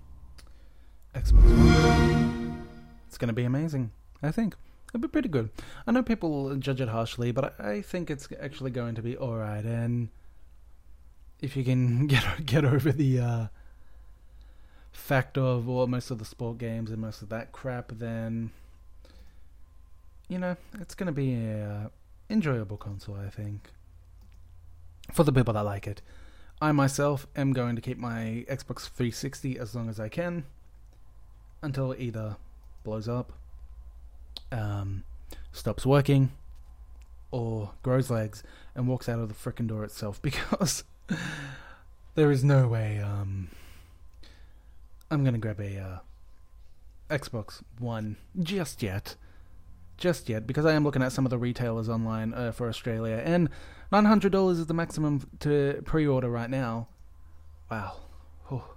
Xbox 1.14 1.44
One. 1.44 2.68
It's 3.08 3.18
going 3.18 3.28
to 3.28 3.34
be 3.34 3.44
amazing. 3.44 3.92
I 4.24 4.32
think 4.32 4.56
it'll 4.90 5.02
be 5.02 5.08
pretty 5.08 5.30
good. 5.30 5.50
I 5.86 5.92
know 5.92 6.04
people 6.04 6.56
judge 6.56 6.80
it 6.80 6.88
harshly, 6.88 7.32
but 7.32 7.56
I, 7.60 7.72
I 7.72 7.82
think 7.82 8.10
it's 8.10 8.30
actually 8.40 8.72
going 8.72 8.96
to 8.96 9.02
be 9.02 9.18
all 9.18 9.36
right. 9.36 9.66
And 9.66 10.10
if 11.42 11.58
you 11.58 11.64
can 11.64 12.08
get 12.14 12.46
get 12.46 12.66
over 12.66 12.92
the 12.92 13.20
uh, 13.20 13.48
fact 14.92 15.38
of 15.38 15.68
well, 15.68 15.88
most 15.88 16.12
of 16.12 16.20
the 16.20 16.26
sport 16.26 16.58
games 16.58 16.92
and 16.92 17.00
most 17.00 17.22
of 17.22 17.30
that 17.30 17.52
crap, 17.52 17.92
then 17.92 18.52
you 20.28 20.40
know 20.40 20.56
it's 20.80 20.96
going 20.96 21.08
to 21.08 21.14
be 21.14 21.34
a 21.34 21.92
enjoyable 22.30 22.78
console. 22.78 23.16
I 23.16 23.30
think 23.30 23.70
for 25.12 25.24
the 25.24 25.34
people 25.34 25.54
that 25.54 25.64
like 25.64 25.88
it. 25.88 26.02
I 26.62 26.72
myself 26.72 27.26
am 27.36 27.54
going 27.54 27.76
to 27.76 27.82
keep 27.82 27.98
my 27.98 28.46
Xbox 28.48 28.88
360 28.88 29.58
as 29.58 29.74
long 29.74 29.90
as 29.90 30.00
I 30.00 30.10
can 30.10 30.46
until 31.64 31.92
it 31.92 32.00
either 32.00 32.38
blows 32.84 33.08
up, 33.08 33.34
um, 34.52 35.04
stops 35.52 35.88
working, 35.88 36.32
or 37.32 37.72
grows 37.82 38.12
legs 38.12 38.44
and 38.76 38.88
walks 38.88 39.10
out 39.10 39.20
of 39.20 39.28
the 39.28 39.34
frickin' 39.34 39.68
door 39.68 39.84
itself 39.84 40.22
because 40.22 40.84
there 42.16 42.32
is 42.32 42.44
no 42.44 42.68
way 42.68 43.00
um 43.00 43.50
I'm 45.12 45.26
gonna 45.26 45.38
grab 45.38 45.60
a 45.60 45.78
uh, 45.78 46.00
Xbox 47.10 47.62
One 47.80 48.16
just 48.42 48.82
yet. 48.82 49.18
Just 49.98 50.30
yet, 50.30 50.48
because 50.48 50.66
I 50.66 50.72
am 50.72 50.84
looking 50.84 51.04
at 51.04 51.12
some 51.12 51.26
of 51.26 51.30
the 51.30 51.38
retailers 51.38 51.90
online 51.90 52.34
uh, 52.34 52.54
for 52.54 52.70
Australia, 52.70 53.22
and 53.24 53.50
nine 53.92 54.06
hundred 54.06 54.32
dollars 54.32 54.58
is 54.58 54.66
the 54.66 54.74
maximum 54.74 55.30
to 55.42 55.82
pre-order 55.86 56.30
right 56.30 56.50
now. 56.50 56.88
Wow, 57.70 57.98
oh, 58.50 58.56
oh, 58.56 58.74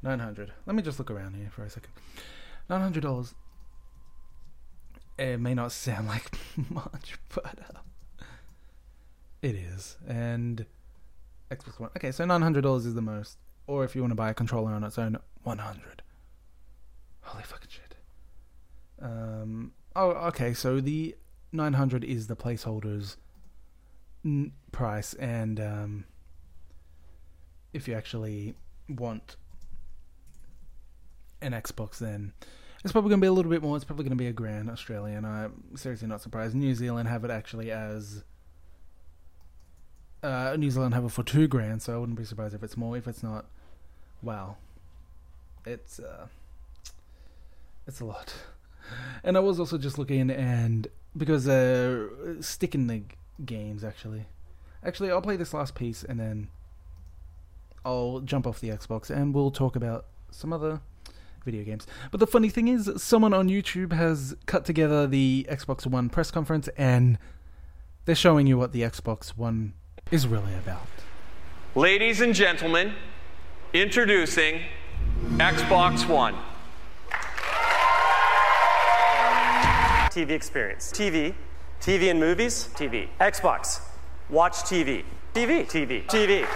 nine 0.00 0.20
hundred. 0.20 0.52
Let 0.64 0.76
me 0.76 0.82
just 0.82 0.98
look 0.98 1.10
around 1.10 1.34
here 1.34 1.50
for 1.50 1.64
a 1.64 1.70
second. 1.70 1.90
Nine 2.70 2.80
hundred 2.80 3.02
dollars. 3.02 3.34
It 5.18 5.38
may 5.40 5.54
not 5.54 5.72
sound 5.72 6.06
like 6.06 6.30
much, 6.70 7.18
but 7.34 7.58
uh, 7.74 8.26
it 9.42 9.56
is. 9.56 9.96
And 10.06 10.64
Xbox 11.50 11.80
One. 11.80 11.90
Okay, 11.96 12.12
so 12.12 12.24
nine 12.24 12.42
hundred 12.42 12.62
dollars 12.62 12.84
is 12.86 12.94
the 12.94 13.02
most, 13.02 13.38
or 13.66 13.84
if 13.84 13.94
you 13.94 14.02
want 14.02 14.10
to 14.10 14.16
buy 14.16 14.30
a 14.30 14.34
controller 14.34 14.72
on 14.72 14.84
its 14.84 14.98
own, 14.98 15.16
one 15.42 15.58
hundred. 15.58 16.02
Holy 17.22 17.42
fucking 17.42 17.70
shit. 17.70 17.94
Um. 19.00 19.72
Oh, 19.96 20.10
okay. 20.28 20.52
So 20.52 20.80
the 20.80 21.16
nine 21.52 21.72
hundred 21.72 22.04
is 22.04 22.26
the 22.26 22.36
placeholders 22.36 23.16
n- 24.24 24.52
price, 24.72 25.14
and 25.14 25.58
um, 25.58 26.04
if 27.72 27.88
you 27.88 27.94
actually 27.94 28.54
want 28.88 29.36
an 31.40 31.52
Xbox, 31.52 31.98
then 31.98 32.32
it's 32.84 32.92
probably 32.92 33.08
going 33.08 33.20
to 33.20 33.24
be 33.24 33.28
a 33.28 33.32
little 33.32 33.50
bit 33.50 33.62
more. 33.62 33.76
It's 33.76 33.84
probably 33.84 34.04
going 34.04 34.16
to 34.16 34.16
be 34.16 34.26
a 34.26 34.32
grand 34.32 34.70
Australian. 34.70 35.24
I'm 35.24 35.76
seriously 35.76 36.08
not 36.08 36.20
surprised. 36.20 36.54
New 36.54 36.74
Zealand 36.74 37.08
have 37.08 37.24
it 37.24 37.30
actually 37.30 37.70
as. 37.70 38.24
Uh, 40.22 40.56
New 40.58 40.70
Zealand 40.70 40.94
have 40.94 41.04
it 41.04 41.10
for 41.10 41.22
two 41.22 41.46
grand, 41.46 41.82
so 41.82 41.94
I 41.94 41.98
wouldn't 41.98 42.18
be 42.18 42.24
surprised 42.24 42.54
if 42.54 42.62
it's 42.62 42.76
more. 42.76 42.96
If 42.96 43.06
it's 43.06 43.22
not, 43.22 43.46
wow, 44.22 44.56
it's 45.64 46.00
uh, 46.00 46.26
it's 47.86 48.00
a 48.00 48.04
lot. 48.04 48.34
And 49.22 49.36
I 49.36 49.40
was 49.40 49.60
also 49.60 49.78
just 49.78 49.98
looking, 49.98 50.30
and 50.30 50.88
because 51.16 51.46
uh, 51.46 52.08
sticking 52.40 52.86
the 52.86 53.02
games 53.44 53.84
actually, 53.84 54.26
actually 54.84 55.10
I'll 55.10 55.22
play 55.22 55.36
this 55.36 55.54
last 55.54 55.74
piece 55.74 56.02
and 56.02 56.18
then 56.18 56.48
I'll 57.84 58.20
jump 58.20 58.46
off 58.46 58.60
the 58.60 58.68
Xbox 58.68 59.10
and 59.10 59.34
we'll 59.34 59.50
talk 59.50 59.76
about 59.76 60.06
some 60.30 60.52
other 60.52 60.80
video 61.44 61.64
games. 61.64 61.86
But 62.10 62.20
the 62.20 62.26
funny 62.26 62.48
thing 62.48 62.68
is, 62.68 62.90
someone 62.96 63.32
on 63.32 63.48
YouTube 63.48 63.92
has 63.92 64.36
cut 64.46 64.64
together 64.64 65.06
the 65.06 65.46
Xbox 65.48 65.86
One 65.86 66.08
press 66.08 66.30
conference 66.30 66.68
and 66.76 67.18
they're 68.04 68.14
showing 68.14 68.46
you 68.46 68.58
what 68.58 68.72
the 68.72 68.82
Xbox 68.82 69.30
One 69.30 69.74
is 70.10 70.26
really 70.26 70.54
about. 70.54 70.86
Ladies 71.74 72.20
and 72.20 72.34
gentlemen, 72.34 72.94
introducing 73.72 74.62
Xbox 75.36 76.08
One. 76.08 76.34
TV 80.10 80.30
experience. 80.30 80.90
TV. 80.92 81.34
TV 81.80 82.10
and 82.10 82.18
movies. 82.18 82.68
TV. 82.74 83.08
Xbox. 83.20 83.80
Watch 84.28 84.54
TV. 84.54 85.04
TV. 85.34 85.66
TV. 85.66 86.04
TV. 86.06 86.46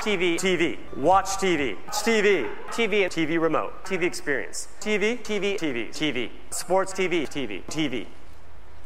TV. 0.00 0.36
TV. 0.36 0.78
Watch 0.96 1.26
TV. 1.26 1.76
TV. 1.88 2.50
TV. 2.70 3.06
TV 3.06 3.40
remote. 3.40 3.84
TV 3.84 4.02
experience. 4.02 4.68
TV. 4.80 5.18
TV. 5.22 5.58
TV. 5.58 5.88
TV. 5.90 6.30
Sports 6.50 6.92
TV. 6.92 7.26
TV. 7.28 7.64
TV. 7.66 8.06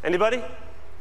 Anybody? 0.05 0.37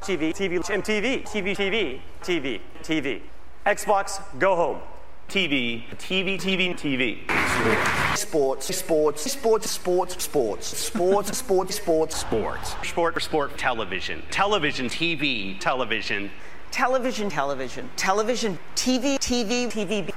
TV. 0.01 0.33
TV. 0.33 0.59
MTV. 0.59 1.23
TV. 1.23 1.53
TV. 1.53 1.99
TV. 2.21 2.61
TV. 2.81 3.21
Xbox. 3.65 4.21
Go 4.39 4.55
home. 4.55 4.79
TV, 5.27 5.83
TV, 5.97 6.37
TV, 6.37 6.73
TV. 6.73 8.17
Sports, 8.17 8.73
sports, 8.75 9.29
sports, 9.31 9.71
sports, 9.71 10.23
sports, 10.23 10.77
sports, 10.77 11.37
sports, 11.37 11.75
sports, 11.75 12.15
Sports. 12.15 12.75
Sport, 12.83 13.21
sport, 13.21 13.57
television. 13.57 14.21
Television, 14.31 14.87
TV, 14.87 15.59
television. 15.59 16.29
Television, 16.71 17.29
television, 17.29 17.89
television, 17.95 18.57
TV, 18.75 19.17
TV, 19.17 19.67
TV. 19.67 20.13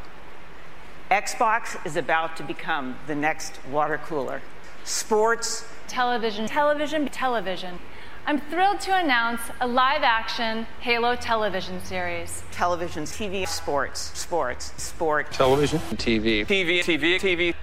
Xbox 1.10 1.84
is 1.86 1.96
about 1.96 2.36
to 2.36 2.42
become 2.42 2.96
the 3.06 3.14
next 3.14 3.58
water 3.70 3.98
cooler. 3.98 4.42
Sports, 4.84 5.64
Television, 5.88 6.46
television, 6.46 7.08
television. 7.08 7.78
I'm 8.28 8.40
thrilled 8.40 8.80
to 8.80 8.98
announce 8.98 9.40
a 9.60 9.68
live 9.68 10.02
action 10.02 10.66
Halo 10.80 11.14
television 11.14 11.80
series. 11.84 12.42
television, 12.50 13.04
TV, 13.04 13.46
sports, 13.46 14.10
sports, 14.18 14.72
sport. 14.82 15.30
Television, 15.30 15.78
TV, 15.94 16.44
TV, 16.44 16.80
TV, 16.80 17.20
TV. 17.20 17.54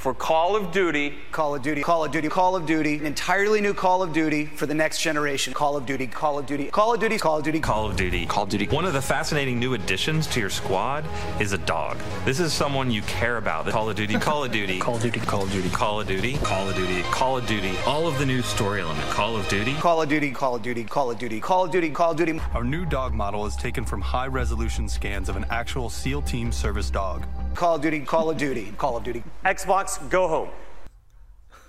For 0.00 0.14
Call 0.14 0.56
of 0.56 0.72
Duty, 0.72 1.12
Call 1.30 1.54
of 1.54 1.60
Duty, 1.60 1.82
Call 1.82 2.06
of 2.06 2.10
Duty, 2.10 2.30
Call 2.30 2.56
of 2.56 2.64
Duty, 2.64 2.96
an 2.96 3.04
entirely 3.04 3.60
new 3.60 3.74
Call 3.74 4.02
of 4.02 4.14
Duty 4.14 4.46
for 4.46 4.64
the 4.64 4.72
next 4.72 5.02
generation. 5.02 5.52
Call 5.52 5.76
of 5.76 5.84
Duty, 5.84 6.06
Call 6.06 6.38
of 6.38 6.46
Duty, 6.46 6.68
Call 6.70 6.94
of 6.94 7.00
Duty, 7.00 7.18
Call 7.18 7.36
of 7.36 7.44
Duty. 7.44 7.60
Call 7.60 7.90
of 7.90 7.96
Duty. 7.96 8.24
Call 8.24 8.44
of 8.44 8.48
Duty. 8.48 8.66
One 8.68 8.86
of 8.86 8.94
the 8.94 9.02
fascinating 9.02 9.58
new 9.58 9.74
additions 9.74 10.26
to 10.28 10.40
your 10.40 10.48
squad 10.48 11.04
is 11.38 11.52
a 11.52 11.58
dog. 11.58 11.98
This 12.24 12.40
is 12.40 12.50
someone 12.50 12.90
you 12.90 13.02
care 13.02 13.36
about. 13.36 13.66
Call 13.66 13.90
of 13.90 13.96
Duty, 13.96 14.14
Call 14.14 14.42
of 14.42 14.50
Duty, 14.50 14.78
Call 14.78 14.96
of 14.96 15.02
Duty, 15.02 15.20
Call 15.20 15.42
of 15.42 15.52
Duty, 15.52 15.68
Call 15.68 16.00
of 16.00 16.06
Duty, 16.06 16.38
Call 16.38 16.70
of 16.70 16.76
Duty, 16.76 17.02
Call 17.02 17.36
of 17.36 17.46
Duty. 17.46 17.76
All 17.84 18.08
of 18.08 18.18
the 18.18 18.24
new 18.24 18.40
story 18.40 18.80
element. 18.80 19.06
Call 19.10 19.36
of 19.36 19.46
Duty. 19.48 19.74
Call 19.74 20.00
of 20.00 20.08
Duty, 20.08 20.30
Call 20.30 20.54
of 20.54 20.62
Duty, 20.62 20.82
Call 20.84 21.10
of 21.10 21.18
Duty, 21.18 21.40
Call 21.40 21.64
of 21.66 21.70
Duty, 21.70 21.90
Call 21.90 22.12
of 22.12 22.16
Duty. 22.16 22.40
Our 22.54 22.64
new 22.64 22.86
dog 22.86 23.12
model 23.12 23.44
is 23.44 23.54
taken 23.54 23.84
from 23.84 24.00
high 24.00 24.28
resolution 24.28 24.88
scans 24.88 25.28
of 25.28 25.36
an 25.36 25.44
actual 25.50 25.90
SEAL 25.90 26.22
team 26.22 26.52
service 26.52 26.88
dog. 26.88 27.26
Call 27.54 27.74
of 27.76 27.82
Duty, 27.82 28.00
Call 28.00 28.30
of 28.30 28.36
Duty, 28.38 28.72
Call 28.78 28.96
of 28.96 29.04
Duty. 29.04 29.22
Xbox. 29.44 30.08
Go 30.10 30.28
home. 30.28 30.50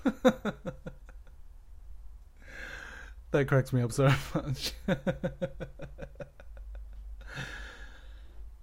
That 3.32 3.46
cracks 3.48 3.72
me 3.72 3.80
up 3.80 3.92
so 3.92 4.12
much. 4.34 4.72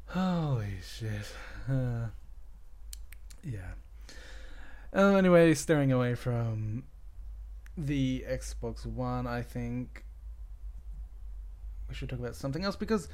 Holy 0.06 0.78
shit. 0.88 1.34
Uh, 1.68 2.10
yeah. 3.44 3.72
Uh, 4.96 5.16
anyway, 5.16 5.56
staring 5.56 5.92
away 5.92 6.14
from 6.14 6.84
the 7.76 8.24
Xbox 8.30 8.86
One, 8.86 9.26
I 9.26 9.42
think 9.42 10.06
we 11.88 11.96
should 11.96 12.10
talk 12.10 12.20
about 12.20 12.36
something 12.36 12.64
else 12.64 12.76
because 12.76 13.08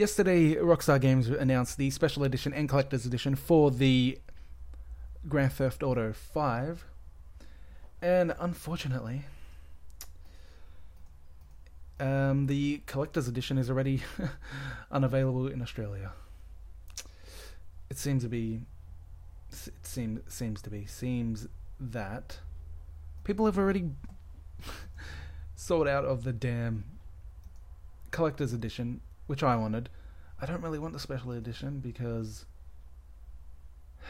yesterday 0.00 0.54
Rockstar 0.54 0.98
Games 0.98 1.28
announced 1.28 1.76
the 1.76 1.90
special 1.90 2.24
edition 2.24 2.54
and 2.54 2.70
collector's 2.70 3.04
edition 3.04 3.34
for 3.34 3.70
the 3.70 4.18
Grand 5.28 5.52
Theft 5.52 5.82
Auto 5.82 6.14
5. 6.14 6.86
And 8.00 8.34
unfortunately, 8.40 9.26
um, 12.00 12.46
the 12.46 12.80
collector's 12.86 13.28
edition 13.28 13.58
is 13.58 13.68
already 13.68 14.02
unavailable 14.90 15.48
in 15.48 15.60
Australia. 15.60 16.12
It 17.90 17.98
seems 17.98 18.22
to 18.22 18.30
be. 18.30 18.62
It 19.50 19.72
seems 19.82 20.20
seems 20.32 20.62
to 20.62 20.70
be 20.70 20.86
seems 20.86 21.46
that 21.78 22.38
people 23.24 23.44
have 23.44 23.58
already 23.58 23.90
sold 25.56 25.86
out 25.86 26.06
of 26.06 26.24
the 26.24 26.32
damn 26.32 26.84
collector's 28.12 28.54
edition, 28.54 29.02
which 29.30 29.44
I 29.44 29.54
wanted. 29.54 29.88
I 30.42 30.46
don't 30.46 30.60
really 30.60 30.80
want 30.80 30.92
the 30.92 30.98
special 30.98 31.30
edition 31.30 31.78
because 31.78 32.46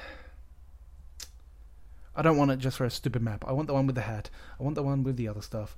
I 2.16 2.22
don't 2.22 2.38
want 2.38 2.52
it 2.52 2.58
just 2.58 2.78
for 2.78 2.86
a 2.86 2.90
stupid 2.90 3.20
map. 3.20 3.44
I 3.46 3.52
want 3.52 3.66
the 3.66 3.74
one 3.74 3.86
with 3.86 3.96
the 3.96 4.00
hat. 4.00 4.30
I 4.58 4.62
want 4.62 4.76
the 4.76 4.82
one 4.82 5.02
with 5.02 5.18
the 5.18 5.28
other 5.28 5.42
stuff. 5.42 5.76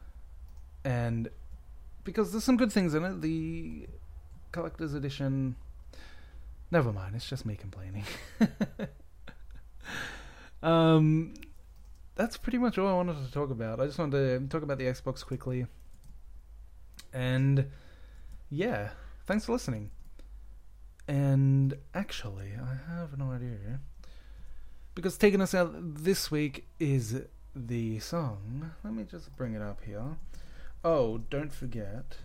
And 0.85 1.28
because 2.05 2.31
there's 2.31 2.44
some 2.44 2.57
good 2.57 2.70
things 2.70 2.94
in 2.94 3.05
it, 3.05 3.20
the 3.20 3.88
collector's 4.52 4.94
edition. 4.94 5.57
Never 6.70 6.92
mind, 6.92 7.16
it's 7.16 7.28
just 7.28 7.44
me 7.44 7.57
complaining. 7.57 8.05
um, 10.62 11.35
that's 12.14 12.37
pretty 12.37 12.59
much 12.59 12.78
all 12.78 12.87
I 12.87 12.94
wanted 12.94 13.26
to 13.26 13.33
talk 13.33 13.50
about. 13.50 13.81
I 13.81 13.87
just 13.87 13.98
wanted 13.98 14.38
to 14.38 14.46
talk 14.46 14.62
about 14.62 14.78
the 14.78 14.85
Xbox 14.85 15.26
quickly. 15.26 15.66
And 17.12 17.66
yeah, 18.48 18.90
thanks 19.26 19.44
for 19.44 19.52
listening. 19.52 19.90
And 21.08 21.74
actually, 21.94 22.52
I 22.61 22.92
have 22.92 23.18
no 23.18 23.32
idea. 23.32 23.80
Because 24.94 25.16
taking 25.16 25.40
us 25.40 25.54
out 25.54 25.72
this 25.74 26.30
week 26.30 26.66
is 26.78 27.22
the 27.56 27.98
song. 27.98 28.72
Let 28.85 28.94
me 28.94 29.04
just 29.04 29.35
bring 29.37 29.54
it 29.54 29.62
up 29.62 29.80
here. 29.85 30.16
Oh, 30.85 31.18
don't 31.18 31.52
forget, 31.52 32.18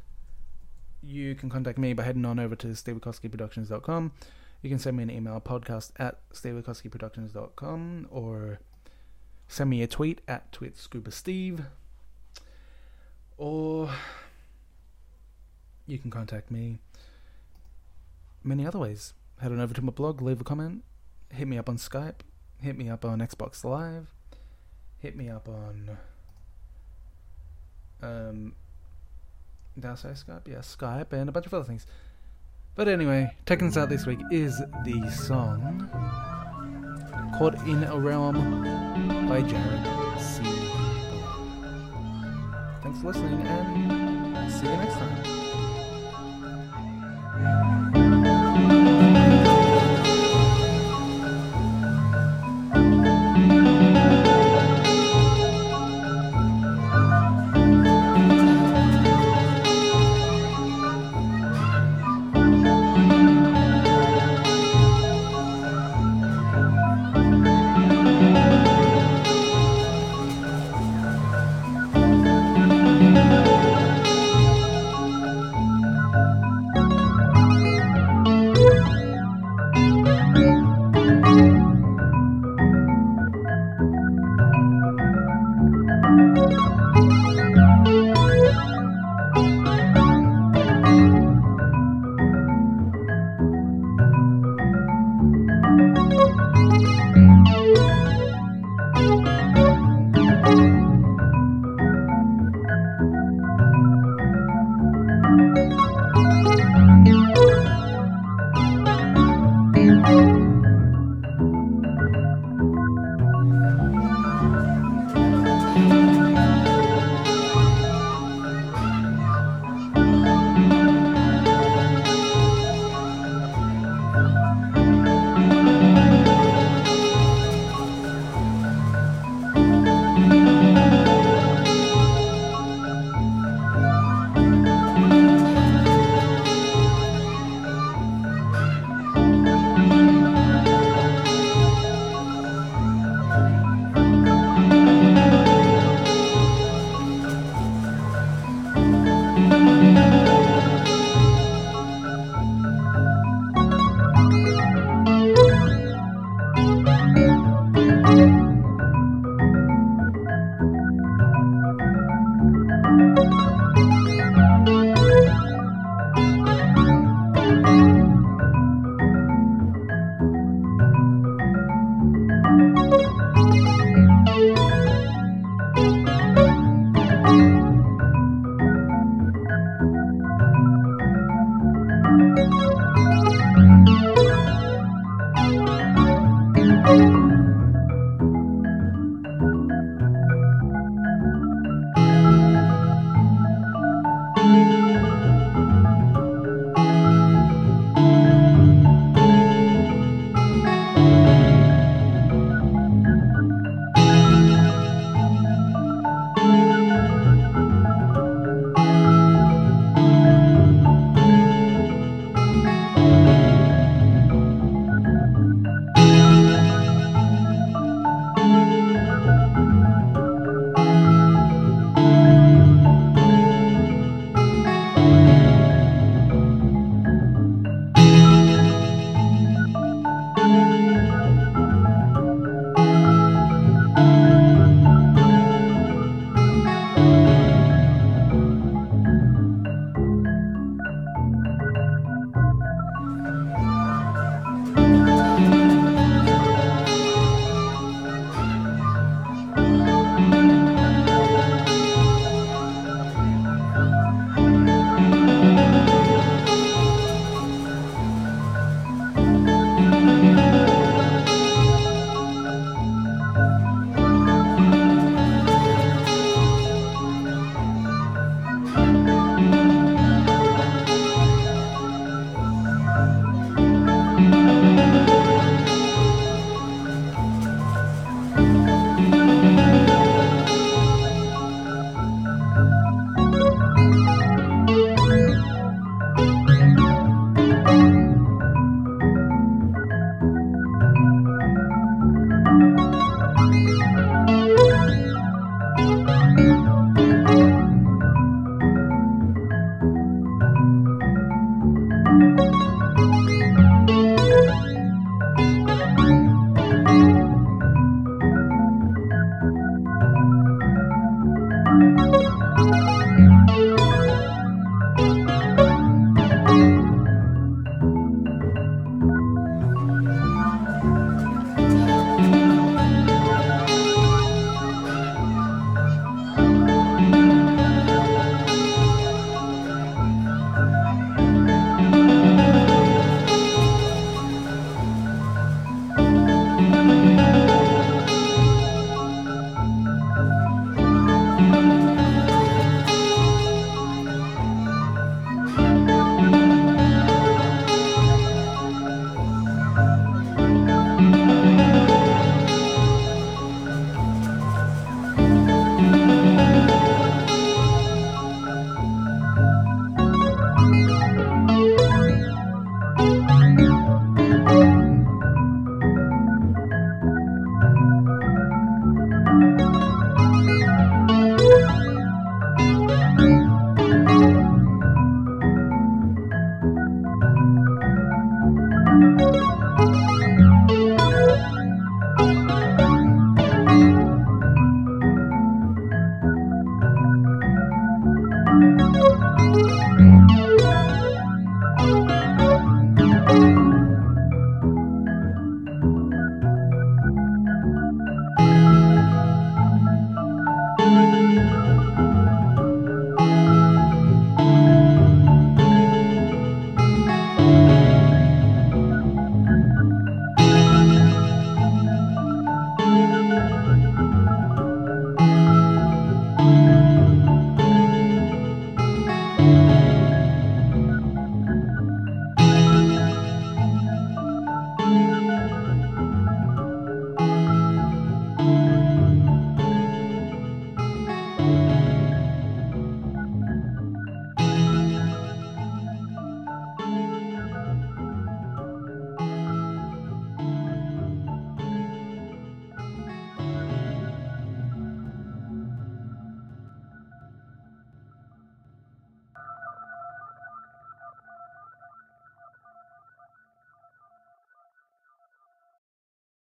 you 1.02 1.36
can 1.36 1.50
contact 1.50 1.78
me 1.78 1.94
by 1.94 2.04
heading 2.04 2.26
on 2.26 2.40
over 2.40 2.56
to 2.56 2.68
stevewikowskiproductions.com. 2.68 4.12
You 4.62 4.70
can 4.70 4.80
send 4.80 4.98
me 4.98 5.04
an 5.04 5.12
email, 5.12 5.40
podcast 5.40 5.92
at 5.98 6.20
stevewikowskiproductions.com, 6.32 8.08
or 8.10 8.60
send 9.48 9.70
me 9.70 9.82
a 9.84 9.88
tweet 9.88 10.22
at 10.28 10.52
tweetscubasteve. 10.52 11.66
or 13.38 13.90
you 15.86 15.98
can 15.98 16.12
contact 16.12 16.52
me 16.52 16.80
many 18.48 18.66
other 18.66 18.80
ways. 18.80 19.14
Head 19.40 19.52
on 19.52 19.60
over 19.60 19.74
to 19.74 19.82
my 19.82 19.92
blog, 19.92 20.22
leave 20.22 20.42
a 20.42 20.44
comment, 20.44 20.84
hit 21.32 21.48
me 21.48 21.58
up 21.58 21.70
on 21.70 21.78
Skype, 21.78 22.22
hit 22.62 22.78
me 22.78 22.90
up 22.90 23.06
on 23.06 23.20
Xbox 23.20 23.64
Live, 23.64 24.14
hit 25.00 25.16
me 25.16 25.30
up 25.30 25.48
on 25.48 25.98
um 28.02 28.54
did 29.80 29.86
I 29.86 29.96
say 29.96 30.10
Skype? 30.10 30.48
Yeah, 30.48 30.58
Skype 30.58 31.14
and 31.14 31.30
a 31.30 31.32
bunch 31.32 31.46
of 31.46 31.54
other 31.54 31.64
things. 31.66 31.86
But 32.76 32.88
anyway, 32.88 33.36
taking 33.46 33.68
us 33.68 33.78
out 33.78 33.90
this 33.90 34.06
week 34.08 34.20
is 34.32 34.58
the 34.86 35.12
song 35.12 35.90
Caught 37.38 37.56
in 37.68 37.84
a 37.84 38.00
Realm 38.00 38.64
by 39.28 39.42
Jared 39.42 40.20
C. 40.20 40.44
Thanks 42.82 43.02
for 43.02 43.08
listening 43.08 43.42
and 43.42 44.52
see 44.52 44.66
you 44.66 44.78
next 44.78 44.94
time. 44.94 45.37